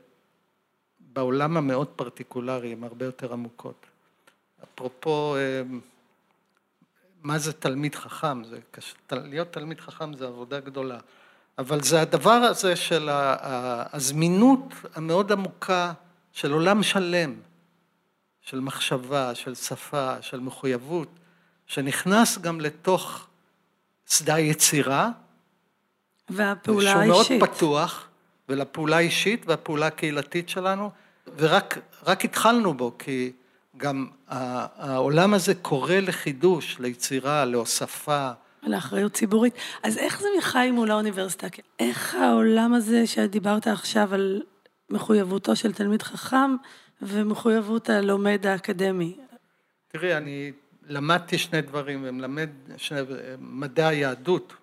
בעולם 1.00 1.56
המאוד 1.56 1.86
פרטיקולרי, 1.86 2.72
הן 2.72 2.84
הרבה 2.84 3.04
יותר 3.04 3.32
עמוקות. 3.32 3.86
אפרופו, 4.64 5.36
אה, 5.36 5.62
מה 7.26 7.38
זה 7.38 7.52
תלמיד 7.52 7.94
חכם, 7.94 8.44
זה, 8.44 8.58
להיות 9.10 9.52
תלמיד 9.52 9.80
חכם 9.80 10.16
זה 10.16 10.26
עבודה 10.26 10.60
גדולה, 10.60 10.98
אבל 11.58 11.82
זה 11.82 12.00
הדבר 12.00 12.30
הזה 12.30 12.76
של 12.76 13.08
הזמינות 13.92 14.74
המאוד 14.94 15.32
עמוקה 15.32 15.92
של 16.32 16.52
עולם 16.52 16.82
שלם, 16.82 17.34
של 18.40 18.60
מחשבה, 18.60 19.34
של 19.34 19.54
שפה, 19.54 20.22
של 20.22 20.40
מחויבות, 20.40 21.08
שנכנס 21.66 22.38
גם 22.38 22.60
לתוך 22.60 23.26
שדה 24.08 24.34
היצירה, 24.34 25.10
והפעולה 26.28 26.92
האישית. 26.92 27.26
שהוא 27.26 27.38
מאוד 27.38 27.50
פתוח, 27.50 28.08
ולפעולה 28.48 28.96
האישית 28.96 29.46
והפעולה 29.46 29.86
הקהילתית 29.86 30.48
שלנו, 30.48 30.90
ורק 31.36 32.24
התחלנו 32.24 32.74
בו, 32.74 32.94
כי 32.98 33.32
גם 33.76 34.06
העולם 34.26 35.34
הזה 35.34 35.54
קורא 35.54 35.94
לחידוש, 35.94 36.78
ליצירה, 36.78 37.44
להוספה. 37.44 38.30
לאחריות 38.62 39.12
ציבורית. 39.12 39.54
אז 39.82 39.98
איך 39.98 40.20
זה 40.20 40.26
מחי 40.38 40.70
מול 40.72 40.90
האוניברסיטה? 40.90 41.46
איך 41.78 42.14
העולם 42.14 42.74
הזה 42.74 43.06
שדיברת 43.06 43.66
עכשיו 43.66 44.14
על 44.14 44.42
מחויבותו 44.90 45.56
של 45.56 45.72
תלמיד 45.72 46.02
חכם 46.02 46.56
ומחויבות 47.02 47.90
הלומד 47.90 48.46
האקדמי? 48.46 49.16
תראי, 49.88 50.16
אני 50.16 50.52
למדתי 50.88 51.38
שני 51.38 51.62
דברים, 51.62 52.00
ומלמד 52.04 52.50
שני, 52.76 53.00
מדעי 53.38 53.96
היהדות 53.96 54.54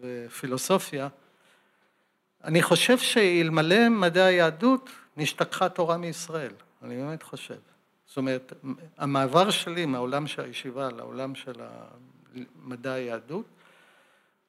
ופילוסופיה. 0.00 1.08
אני 2.44 2.62
חושב 2.62 2.98
שאלמלא 2.98 3.88
מדעי 3.88 4.34
היהדות 4.34 4.90
נשתכחה 5.16 5.68
תורה 5.68 5.96
מישראל, 5.96 6.52
אני 6.82 6.96
באמת 6.96 7.22
חושב. 7.22 7.69
זאת 8.10 8.16
אומרת, 8.16 8.52
המעבר 8.98 9.50
שלי 9.50 9.86
מהעולם 9.86 10.26
של 10.26 10.42
הישיבה 10.42 10.88
לעולם 10.96 11.34
של 11.34 11.52
מדע 12.64 12.92
היהדות, 12.92 13.44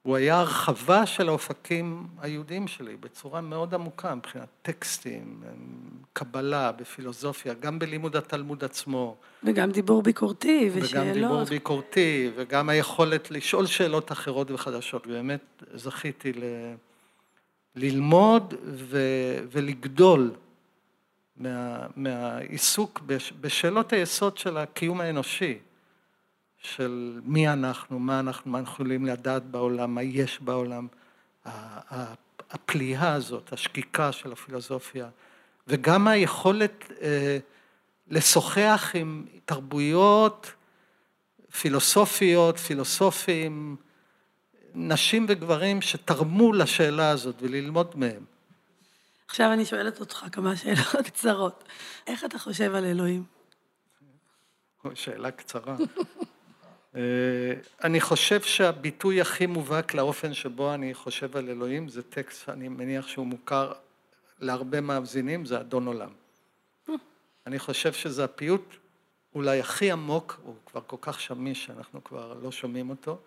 הוא 0.01 0.15
היה 0.15 0.39
הרחבה 0.39 1.05
של 1.05 1.29
האופקים 1.29 2.07
היהודיים 2.21 2.67
שלי 2.67 2.95
בצורה 2.95 3.41
מאוד 3.41 3.73
עמוקה 3.73 4.15
מבחינת 4.15 4.47
טקסטים, 4.61 5.43
קבלה, 6.13 6.71
בפילוסופיה, 6.71 7.53
גם 7.53 7.79
בלימוד 7.79 8.15
התלמוד 8.15 8.63
עצמו. 8.63 9.15
וגם 9.43 9.71
דיבור 9.71 10.01
ביקורתי 10.01 10.69
ושאלות. 10.73 11.05
וגם 11.07 11.13
דיבור 11.13 11.43
ביקורתי, 11.43 12.31
וגם 12.35 12.69
היכולת 12.69 13.31
לשאול 13.31 13.65
שאלות 13.65 14.11
אחרות 14.11 14.51
וחדשות. 14.51 15.07
באמת 15.07 15.63
זכיתי 15.73 16.33
ל... 16.33 16.43
ללמוד 17.75 18.53
ו... 18.63 18.97
ולגדול 19.51 20.31
מה, 21.41 21.87
מהעיסוק 21.95 23.01
בשאלות 23.41 23.93
היסוד 23.93 24.37
של 24.37 24.57
הקיום 24.57 25.01
האנושי, 25.01 25.57
של 26.57 27.21
מי 27.23 27.49
אנחנו, 27.49 27.99
מה 27.99 28.19
אנחנו, 28.19 28.51
מה 28.51 28.59
אנחנו 28.59 28.73
יכולים 28.73 29.05
לדעת 29.05 29.45
בעולם, 29.45 29.95
מה 29.95 30.03
יש 30.03 30.41
בעולם, 30.41 30.87
הפליאה 32.49 33.13
הזאת, 33.13 33.53
השקיקה 33.53 34.11
של 34.11 34.31
הפילוסופיה, 34.31 35.09
וגם 35.67 36.07
היכולת 36.07 36.91
אה, 37.01 37.37
לשוחח 38.09 38.91
עם 38.93 39.25
תרבויות 39.45 40.51
פילוסופיות, 41.51 42.57
פילוסופים, 42.57 43.75
נשים 44.75 45.25
וגברים 45.29 45.81
שתרמו 45.81 46.53
לשאלה 46.53 47.09
הזאת 47.09 47.35
וללמוד 47.41 47.93
מהם. 47.95 48.30
עכשיו 49.31 49.53
אני 49.53 49.65
שואלת 49.65 49.99
אותך 49.99 50.25
כמה 50.31 50.55
שאלות 50.55 50.95
קצרות. 51.05 51.63
איך 52.07 52.25
אתה 52.25 52.39
חושב 52.39 52.75
על 52.75 52.85
אלוהים? 52.85 53.23
שאלה 54.93 55.31
קצרה. 55.31 55.75
אה, 56.95 57.01
אני 57.83 58.01
חושב 58.01 58.41
שהביטוי 58.41 59.21
הכי 59.21 59.45
מובהק 59.45 59.93
לאופן 59.93 60.33
שבו 60.33 60.73
אני 60.73 60.93
חושב 60.93 61.37
על 61.37 61.49
אלוהים 61.49 61.89
זה 61.89 62.03
טקסט, 62.03 62.49
אני 62.49 62.67
מניח 62.67 63.07
שהוא 63.07 63.25
מוכר 63.27 63.73
להרבה 64.39 64.81
מאזינים, 64.81 65.45
זה 65.45 65.59
אדון 65.59 65.87
עולם. 65.87 66.11
אני 67.47 67.59
חושב 67.59 67.93
שזה 67.93 68.23
הפיוט 68.23 68.75
אולי 69.35 69.59
הכי 69.59 69.91
עמוק, 69.91 70.39
הוא 70.43 70.55
כבר 70.65 70.81
כל 70.87 70.97
כך 71.01 71.21
שמיש 71.21 71.65
שאנחנו 71.65 72.03
כבר 72.03 72.33
לא 72.41 72.51
שומעים 72.51 72.89
אותו, 72.89 73.19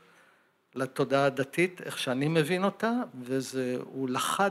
לתודעה 0.74 1.26
הדתית, 1.26 1.80
איך 1.80 1.98
שאני 1.98 2.28
מבין 2.28 2.64
אותה, 2.64 2.92
וזה, 3.22 3.76
הוא 3.80 4.08
לחד, 4.08 4.50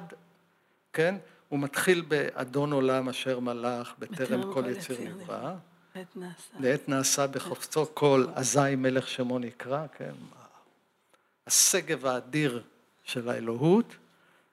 כן? 0.94 1.16
הוא 1.54 1.60
מתחיל 1.60 2.02
באדון 2.08 2.72
עולם 2.72 3.10
אשר 3.10 3.40
מלך, 3.40 3.94
בטרם 4.00 4.54
כל 4.54 4.64
יציר 4.70 4.98
נברא. 5.02 5.54
לעת 6.60 6.90
נעשה 6.90 7.28
בחופצו 7.28 7.86
כל 7.94 8.26
אזי 8.36 8.76
מלך 8.78 9.08
שמו 9.08 9.40
נקרא, 9.40 9.86
כן? 9.98 10.12
השגב 11.48 12.06
האדיר 12.06 12.64
של 13.04 13.30
האלוהות, 13.30 13.96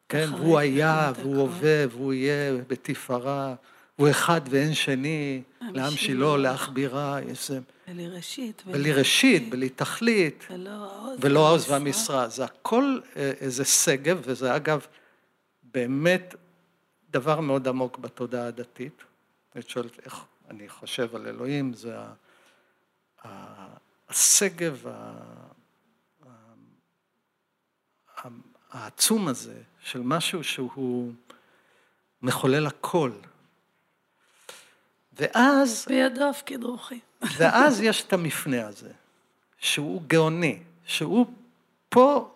כן? 0.09 0.29
והוא 0.35 0.59
היה, 0.59 1.13
והוא. 1.17 1.41
הווה, 1.41 1.85
והוא 1.91 2.13
יהיה 2.13 2.53
בתפארה, 2.67 3.55
הוא 3.97 4.11
אחד 4.11 4.41
ואין 4.51 4.75
שני, 4.75 5.43
לעם. 5.61 5.93
שילה, 5.93 6.37
להכבירה, 6.37 7.19
יש 7.29 7.49
זה, 7.49 7.61
בלי 7.89 8.09
ראשית. 8.09 8.63
בלי 8.67 8.93
ראשית, 8.93 9.51
בלי 9.51 9.69
תכלית, 9.69 10.47
ולא 11.21 11.47
העוז. 11.49 11.71
והמשרה. 11.71 12.29
זה 12.29 12.45
הכל 12.45 12.99
אה, 13.17 13.33
איזה 13.41 13.65
שגב, 13.65 14.21
וזה 14.25 14.57
אגב 14.57 14.87
באמת 15.63 16.35
דבר 17.11 17.41
מאוד 17.41 17.69
עמוק 17.69 17.99
בתודעה 17.99 18.47
הדתית. 18.47 19.03
את 19.59 19.69
שואלת 19.69 19.99
איך 20.05 20.25
אני 20.51 20.69
חושב 20.69 21.17
על 21.17 21.27
אלוהים, 21.27 21.75
זה 21.75 21.97
השגב 24.09 24.87
העצום 28.71 29.29
הזה 29.29 29.63
של 29.81 30.01
משהו 30.01 30.45
שהוא 30.45 31.13
מחולל 32.23 32.67
הכל. 32.67 33.13
ואז 35.13 35.87
בידו 35.89 36.31
הפקיד 36.31 36.65
רוחי. 36.65 37.01
ואז 37.39 37.81
יש 37.81 38.03
את 38.03 38.13
המפנה 38.13 38.67
הזה, 38.67 38.93
שהוא 39.59 40.03
גאוני, 40.07 40.63
שהוא 40.85 41.27
פה 41.89 42.35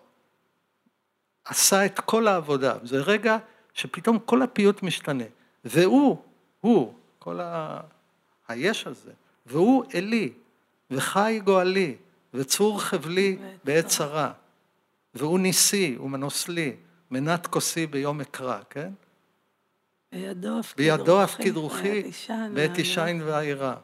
עשה 1.45 1.85
את 1.85 1.99
כל 1.99 2.27
העבודה. 2.27 2.77
זה 2.83 3.01
רגע 3.01 3.37
שפתאום 3.75 4.19
כל 4.19 4.41
הפיוט 4.41 4.83
משתנה. 4.83 5.23
והוא, 5.65 6.17
הוא, 6.61 6.93
כל 7.19 7.39
ה... 7.41 7.79
היש 8.47 8.87
הזה, 8.87 9.11
והוא 9.45 9.83
אלי, 9.95 10.33
וחי 10.91 11.39
גואלי, 11.43 11.95
וצור 12.33 12.81
חבלי 12.81 13.37
בעת 13.63 13.85
צרה, 13.87 14.31
והוא 15.13 15.39
ניסי 15.39 15.97
ומנוס 15.99 16.47
לי, 16.47 16.75
מנת 17.11 17.47
כוסי 17.47 17.87
ביום 17.87 18.21
אקרא, 18.21 18.59
כן? 18.69 18.91
בידו 20.77 21.21
הפקיד 21.21 21.57
רוחי. 21.57 21.91
אישן 22.01 22.51
ועת 22.55 22.69
ואני- 22.69 22.79
אישן 22.79 23.19
ואירה. 23.25 23.75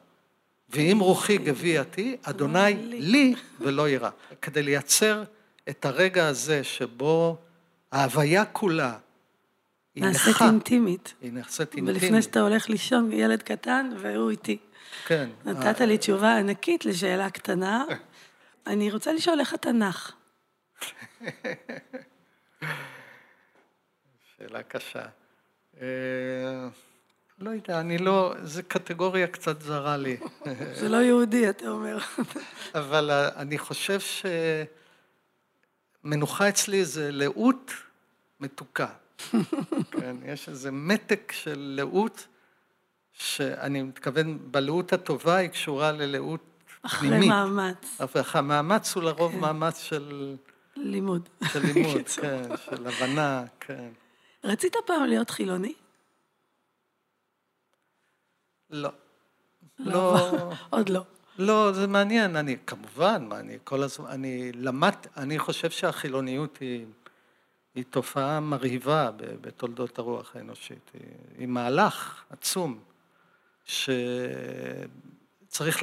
ואם 0.69 0.97
רוחי 1.01 1.37
גבייתי, 1.37 2.17
אדוני. 2.23 2.73
לי 2.85 3.35
ולא 3.59 3.89
יירא. 3.89 4.09
כדי 4.41 4.63
לייצר 4.63 5.23
את 5.69 5.85
הרגע 5.85 6.27
הזה 6.27 6.63
שבו 6.63 7.37
ההוויה 7.91 8.45
כולה 8.45 8.97
היא. 9.95 10.03
נעשית 10.03 10.35
אינטימית. 10.41 11.13
היא 11.21 11.33
נעשית 11.33 11.75
אינטימית. 11.75 12.03
ולפני 12.03 12.21
שאתה 12.21 12.39
הולך 12.39 12.69
לישון, 12.69 13.11
ילד 13.11 13.43
קטן, 13.43 13.89
והוא 13.97 14.29
איתי. 14.29 14.57
כן. 15.05 15.29
נתת 15.45 15.81
לי 15.81 15.97
תשובה 15.97 16.37
ענקית 16.37 16.85
לשאלה 16.85 17.29
קטנה. 17.29 17.85
אני 18.67 18.91
רוצה 18.91 19.13
לשאול 19.13 19.39
איך 19.39 19.53
אתה 19.53 19.71
נח. 19.71 20.15
שאלה 24.37 24.63
קשה. 24.67 25.05
אה, 25.81 26.67
לא 27.39 27.49
יודע, 27.49 27.79
אני 27.79 27.97
לא, 27.97 28.33
זו 28.43 28.61
קטגוריה 28.67 29.27
קצת 29.27 29.61
זרה 29.61 29.97
לי. 29.97 30.17
זה 30.79 30.89
לא 30.89 30.97
יהודי, 30.97 31.49
אתה 31.49 31.69
אומר. 31.69 31.97
אבל 32.79 33.11
אה, 33.11 33.29
אני 33.41 33.57
חושב 33.57 33.99
שמנוחה 36.03 36.49
אצלי 36.49 36.85
זה 36.85 37.11
לאות 37.11 37.71
מתוקה. 38.39 38.87
כן, 39.91 40.15
יש 40.25 40.49
איזה 40.49 40.71
מתק 40.71 41.31
של 41.31 41.73
לאות, 41.77 42.27
שאני 43.13 43.83
מתכוון, 43.83 44.39
בלאות 44.51 44.93
הטובה 44.93 45.35
היא 45.35 45.49
קשורה 45.49 45.91
ללאות 45.91 46.41
אחרי 46.81 47.09
פנימית. 47.09 47.29
מאמץ, 47.29 48.01
אבל 48.01 48.21
המאמץ 48.33 48.95
הוא 48.95 49.03
לרוב 49.03 49.35
מאמץ 49.35 49.79
של, 49.79 50.35
לימוד. 50.75 51.29
של 51.53 51.59
לימוד. 51.73 52.07
כן, 52.07 52.43
של 52.65 52.87
הבנה, 52.87 53.43
כן. 53.59 53.89
רצית 54.43 54.75
פעם 54.85 55.03
להיות 55.03 55.29
חילוני? 55.29 55.73
לא. 58.69 58.89
לא. 59.79 59.93
לא, 59.93 60.51
עוד 60.69 60.89
לא. 60.89 61.01
לא, 61.37 61.71
זה 61.71 61.87
מעניין, 61.87 62.35
אני, 62.35 62.57
כמובן, 62.67 63.29
אני 63.31 63.57
כל 63.63 63.83
הזמן, 63.83 64.09
אני 64.09 64.51
למד, 64.55 64.95
אני 65.17 65.39
חושב 65.39 65.69
שהחילוניות 65.69 66.57
היא, 66.57 66.85
היא 67.75 67.83
תופעה 67.89 68.39
מרהיבה 68.39 69.09
בתולדות 69.41 69.99
הרוח 69.99 70.35
האנושית, 70.35 70.91
היא, 70.93 71.01
היא 71.37 71.47
מהלך 71.47 72.23
עצום, 72.29 72.79
שצריך 73.65 73.93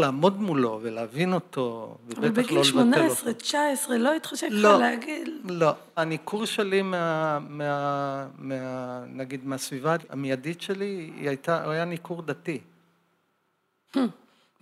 לעמוד 0.01 0.41
מולו 0.41 0.79
ולהבין 0.83 1.33
אותו, 1.33 1.97
אבל 2.07 2.27
ובטח 2.27 2.43
בגיל 2.43 2.55
לא 2.55 2.61
לבטל 2.61 2.71
18, 2.71 3.29
אותו. 3.29 3.41
19, 3.41 3.99
לא 3.99 4.15
התחשק 4.15 4.49
לך 4.51 4.65
לא. 4.65 4.79
להגיד... 4.79 5.29
לא, 5.45 5.73
הניכור 5.97 6.45
שלי 6.45 6.83
מה, 6.83 7.39
מה, 7.49 8.27
מה, 8.39 9.05
נגיד 9.07 9.47
מהסביבה 9.47 9.97
המיידית 10.09 10.61
שלי, 10.61 11.11
היא 11.17 11.29
הייתה, 11.29 11.65
הוא 11.65 11.73
היה 11.73 11.85
ניכור 11.85 12.23
דתי. 12.23 12.61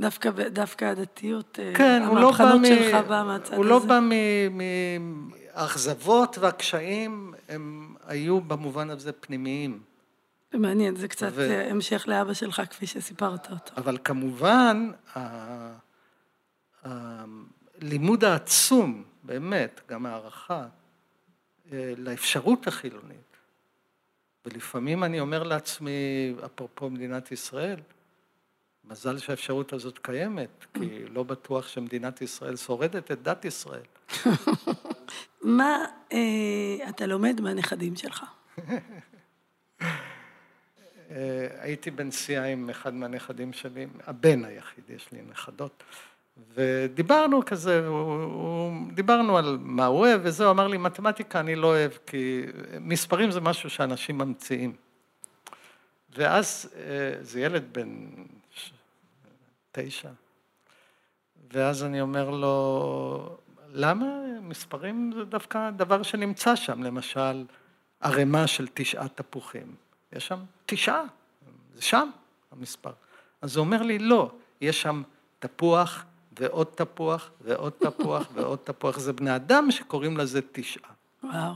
דווקא, 0.00 0.30
דווקא 0.48 0.84
הדתיות, 0.84 1.58
אה, 1.62 1.72
כן, 1.74 2.02
לא 2.02 2.06
המהפכנות 2.06 2.60
מ... 2.60 2.64
שלך 2.64 3.06
באה 3.08 3.24
מהצד 3.24 3.54
הוא 3.54 3.64
לא 3.64 3.76
הזה. 3.76 3.86
בא 3.86 4.00
מ... 4.00 4.10
מ... 4.58 5.30
האכזבות 5.56 6.38
והקשיים 6.38 7.34
הם 7.48 7.94
היו 8.06 8.40
במובן 8.40 8.90
הזה 8.90 9.12
פנימיים. 9.12 9.82
זה 10.52 10.58
מעניין, 10.58 10.96
זה 10.96 11.08
קצת 11.08 11.30
ו- 11.34 11.50
אה, 11.50 11.70
המשך 11.70 12.04
לאבא 12.08 12.34
שלך, 12.34 12.62
כפי 12.70 12.86
שסיפרת 12.86 13.50
אותו. 13.50 13.72
אבל 13.76 13.98
כמובן, 14.04 14.90
ה- 15.16 15.76
הלימוד 16.82 18.24
העצום, 18.24 19.04
באמת, 19.22 19.80
גם 19.88 20.06
הערכה, 20.06 20.66
אה, 21.72 21.92
לאפשרות 21.96 22.66
החילונית. 22.66 23.16
ולפעמים 24.46 25.04
אני 25.04 25.20
אומר 25.20 25.42
לעצמי, 25.42 25.90
אפרופו 26.44 26.90
מדינת 26.90 27.32
ישראל, 27.32 27.80
מזל 28.84 29.18
שהאפשרות 29.18 29.72
הזאת 29.72 29.98
קיימת, 29.98 30.66
כי 30.74 31.04
לא 31.08 31.22
בטוח 31.22 31.68
שמדינת 31.68 32.22
ישראל 32.22 32.56
שורדת 32.56 33.10
את 33.10 33.22
דת 33.22 33.44
ישראל. 33.44 33.82
מה 35.46 35.84
אה, 36.12 36.88
אתה 36.88 37.06
לומד 37.06 37.40
מהנכדים 37.40 37.96
שלך? 37.96 38.24
אה, 41.10 41.46
הייתי 41.60 41.90
בנסיעה 41.90 42.46
עם 42.46 42.70
אחד 42.70 42.94
מהנכדים 42.94 43.52
שלי, 43.52 43.86
הבן 44.06 44.44
היחיד, 44.44 44.84
יש 44.90 45.12
לי 45.12 45.18
נכדות, 45.30 45.82
ודיברנו 46.54 47.44
כזה, 47.44 47.86
הוא, 47.86 48.22
הוא, 48.22 48.72
דיברנו 48.92 49.38
על 49.38 49.58
מה 49.60 49.86
הוא 49.86 49.98
אוהב 49.98 50.20
וזה, 50.24 50.44
הוא 50.44 50.50
אמר 50.50 50.68
לי, 50.68 50.78
מתמטיקה 50.78 51.40
אני 51.40 51.54
לא 51.54 51.66
אוהב, 51.66 51.92
כי 52.06 52.42
מספרים 52.80 53.30
זה 53.30 53.40
משהו 53.40 53.70
שאנשים 53.70 54.18
ממציאים. 54.18 54.72
ואז 56.16 56.70
אה, 56.76 57.14
זה 57.20 57.40
ילד 57.40 57.64
בן 57.72 58.08
ש- 58.50 58.72
תשע, 59.72 60.10
ואז 61.52 61.84
אני 61.84 62.00
אומר 62.00 62.30
לו, 62.30 63.38
למה 63.68 64.25
מספרים 64.40 65.12
זה 65.16 65.24
דווקא 65.24 65.70
דבר 65.70 66.02
שנמצא 66.02 66.56
שם, 66.56 66.82
למשל, 66.82 67.44
ערימה 68.00 68.46
של 68.46 68.66
תשעה 68.74 69.08
תפוחים. 69.08 69.74
יש 70.12 70.26
שם 70.26 70.38
תשעה, 70.66 71.02
זה 71.74 71.82
שם 71.82 72.08
המספר. 72.52 72.92
אז 73.42 73.56
הוא 73.56 73.64
אומר 73.64 73.82
לי, 73.82 73.98
לא, 73.98 74.30
יש 74.60 74.82
שם 74.82 75.02
תפוח 75.38 76.04
ועוד 76.38 76.66
תפוח 76.66 77.30
ועוד 77.40 77.72
תפוח 77.72 78.26
ועוד 78.34 78.58
תפוח. 78.64 78.98
זה 78.98 79.12
בני 79.12 79.36
אדם 79.36 79.70
שקוראים 79.70 80.16
לזה 80.16 80.40
תשעה. 80.52 80.90
וואו. 81.22 81.54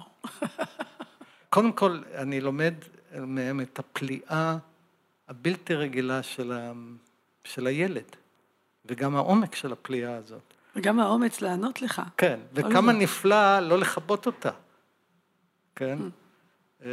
קודם 1.51 1.73
כל, 1.73 2.03
אני 2.15 2.41
לומד 2.41 2.75
מהם 3.17 3.61
את 3.61 3.79
הפליאה 3.79 4.57
הבלתי 5.29 5.75
רגילה 5.75 6.23
של, 6.23 6.53
ה... 6.53 6.73
של 7.45 7.67
הילד, 7.67 8.17
וגם 8.87 9.17
העומק 9.17 9.55
של 9.55 9.73
הפליאה 9.73 10.17
הזאת. 10.17 10.50
וגם 10.77 11.01
האומץ 11.01 11.41
לענות 11.41 11.83
לך. 11.83 12.03
כן, 12.17 12.41
וכמה. 12.53 12.93
נפלא 12.93 13.61
לא 13.61 13.79
לכבות 13.79 14.27
אותה, 14.27 14.51
כן? 15.77 15.99
אה, 16.85 16.91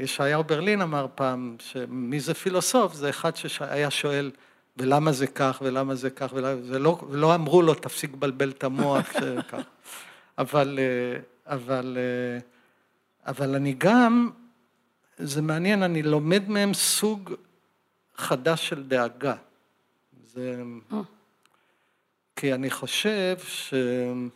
ישעיהו 0.00 0.44
ברלין 0.44 0.82
אמר 0.82 1.06
פעם, 1.14 1.56
שמי 1.58 2.20
זה 2.20 2.34
פילוסוף? 2.34 2.94
זה 2.94 3.10
אחד 3.10 3.36
שהיה 3.36 3.90
שואל, 3.90 4.30
ולמה 4.76 5.12
זה 5.12 5.26
כך, 5.26 5.62
ולמה 5.64 5.94
זה 5.94 6.10
כך. 6.10 6.32
ולא, 6.32 6.98
ולא 7.10 7.34
אמרו 7.34 7.62
לו, 7.62 7.74
תפסיק 7.74 8.12
לבלבל 8.12 8.50
את 8.50 8.64
המוח, 8.64 9.12
שכך. 9.20 9.60
אבל, 10.38 10.78
אה, 10.78 11.20
אבל, 11.46 11.98
אה, 12.00 12.38
אבל 13.26 13.54
אני 13.54 13.74
גם, 13.78 14.30
זה 15.18 15.42
מעניין, 15.42 15.82
אני 15.82 16.02
לומד 16.02 16.48
מהם 16.48 16.74
סוג 16.74 17.34
חדש 18.16 18.68
של 18.68 18.82
דאגה. 18.82 19.34
זה... 20.26 20.62
כי 22.36 22.54
אני 22.54 22.70
חושב 22.70 23.36
שעם 23.38 24.30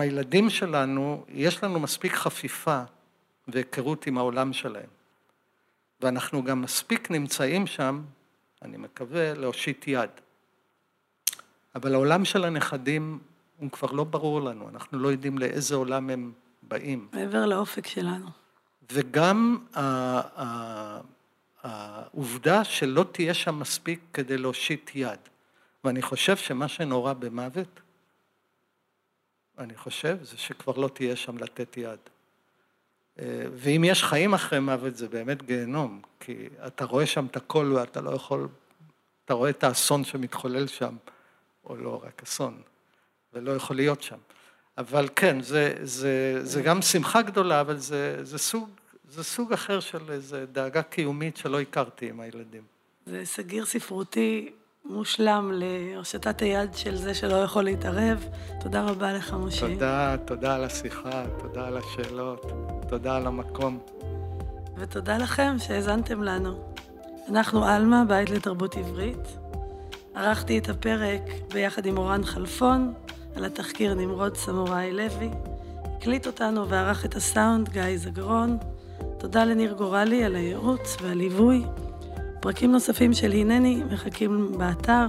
הילדים 0.00 0.50
שלנו, 0.50 1.24
יש 1.28 1.64
לנו 1.64 1.80
מספיק 1.80 2.12
חפיפה 2.12 2.82
והיכרות 3.48 4.06
עם 4.06 4.18
העולם 4.18 4.52
שלהם. 4.52 4.88
ואנחנו 6.00 6.44
גם 6.44 6.62
מספיק 6.62 7.10
נמצאים 7.10 7.66
שם 7.66 8.02
אני 8.62 8.76
מקווה, 8.76 9.34
להושיט 9.34 9.88
יד. 9.88 10.10
אבל 11.74 11.94
העולם 11.94 12.24
של 12.24 12.44
הנכדים 12.44 13.18
הוא 13.58 13.70
כבר 13.70 13.92
לא 13.92 14.04
ברור 14.04 14.42
לנו, 14.42 14.68
אנחנו 14.68 14.98
לא 14.98 15.08
יודעים 15.08 15.38
לאיזה 15.38 15.74
עולם 15.74 16.10
הם 16.10 16.32
באים. 16.62 17.08
מעבר 17.12 17.46
לאופק 17.46 17.86
שלנו. 17.86 18.26
וגם 18.92 19.58
העובדה 21.62 22.64
שלא 22.64 23.04
תהיה 23.12 23.34
שם 23.34 23.58
מספיק 23.58 24.00
כדי 24.12 24.38
להושיט 24.38 24.90
יד. 24.94 25.18
ואני 25.84 26.02
חושב 26.02 26.36
שמה 26.36 26.68
שנורא 26.68 27.12
במוות, 27.12 27.80
אני 29.58 29.76
חושב, 29.76 30.18
זה 30.22 30.36
שכבר 30.36 30.76
לא 30.76 30.88
תהיה 30.88 31.16
שם 31.16 31.38
לתת 31.38 31.76
יד. 31.76 31.98
אה, 33.18 33.44
ואם 33.54 33.84
יש 33.84 34.04
חיים 34.04 34.34
אחרי 34.34 34.58
מוות 34.58 34.96
זה 34.96 35.08
באמת 35.08 35.42
גיהנום, 35.42 36.02
כי 36.20 36.48
אתה 36.66 36.84
רואה 36.84 37.06
שם 37.06 37.26
את 37.26 37.36
הכל 37.36 37.72
ואתה 37.76 38.00
לא 38.00 38.10
יכול, 38.10 38.48
אתה 39.24 39.34
רואה 39.34 39.50
את 39.50 39.64
האסון 39.64 40.04
שמתחולל 40.04 40.66
שם, 40.66 40.96
או 41.64 41.76
לא 41.76 42.02
רק 42.04 42.22
אסון, 42.22 42.62
ולא 43.32 43.52
יכול 43.52 43.76
להיות 43.76 44.02
שם. 44.02 44.18
אבל 44.78 45.08
כן, 45.16 45.40
זה, 45.40 45.74
זה, 45.82 46.40
זה 46.42 46.62
גם 46.62 46.82
שמחה 46.82 47.22
גדולה, 47.22 47.60
אבל 47.60 47.76
זה, 47.76 48.24
זה, 48.24 48.38
סוג, 48.38 48.70
זה 49.08 49.24
סוג 49.24 49.52
אחר 49.52 49.80
של 49.80 50.10
איזו 50.10 50.36
דאגה 50.52 50.82
קיומית 50.82 51.36
שלא 51.36 51.60
הכרתי 51.60 52.08
עם 52.08 52.20
הילדים. 52.20 52.62
זה 53.06 53.24
סגיר 53.24 53.64
ספרותי 53.64 54.52
מושלם 54.84 55.50
להושטת 55.54 56.42
היד 56.42 56.74
של 56.74 56.96
זה 56.96 57.14
שלא 57.14 57.34
יכול 57.36 57.64
להתערב. 57.64 58.24
תודה 58.60 58.84
רבה 58.84 59.12
לך, 59.12 59.32
משה. 59.32 59.68
תודה, 59.68 60.16
תודה 60.24 60.54
על 60.54 60.64
השיחה, 60.64 61.24
תודה 61.38 61.66
על 61.66 61.76
השאלות, 61.76 62.52
תודה 62.88 63.16
על 63.16 63.26
המקום. 63.26 63.78
ותודה 64.76 65.18
לכם 65.18 65.56
שהאזנתם 65.58 66.22
לנו. 66.22 66.74
אנחנו 67.28 67.64
עלמה, 67.64 68.04
בית 68.08 68.30
לתרבות 68.30 68.76
עברית. 68.76 69.38
ערכתי 70.14 70.58
את 70.58 70.68
הפרק 70.68 71.22
ביחד 71.52 71.86
עם 71.86 71.98
אורן 71.98 72.24
חלפון, 72.24 72.92
על 73.36 73.44
התחקיר 73.44 73.94
נמרוד 73.94 74.36
סמוראי 74.36 74.92
לוי. 74.92 75.30
הקליט 75.84 76.26
אותנו 76.26 76.68
וערך 76.68 77.04
את 77.04 77.16
הסאונד 77.16 77.68
גיא 77.68 77.96
זגרון. 77.96 78.58
תודה 79.18 79.44
לניר 79.44 79.72
גורלי 79.72 80.24
על 80.24 80.34
הייעוץ 80.34 80.96
והליווי. 81.02 81.64
פרקים 82.42 82.72
נוספים 82.72 83.12
של 83.12 83.32
הנני 83.32 83.82
מחכים 83.90 84.52
באתר, 84.58 85.06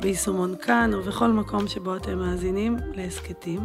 ביישומון 0.00 0.54
כאן 0.62 0.90
ובכל 0.94 1.28
מקום 1.28 1.68
שבו 1.68 1.96
אתם 1.96 2.18
מאזינים 2.18 2.76
להסכתים. 2.94 3.60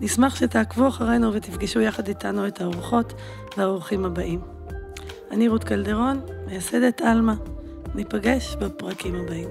נשמח 0.00 0.36
שתעקבו 0.36 0.88
אחרינו 0.88 1.32
ותפגשו 1.32 1.80
יחד 1.80 2.08
איתנו 2.08 2.46
את 2.46 2.60
האורחות 2.60 3.12
והאורחים 3.56 4.04
הבאים. 4.04 4.40
אני 5.30 5.48
רות 5.48 5.64
קלדרון, 5.64 6.20
מייסדת 6.46 7.00
עלמה. 7.00 7.34
ניפגש 7.94 8.56
בפרקים 8.60 9.14
הבאים. 9.14 9.48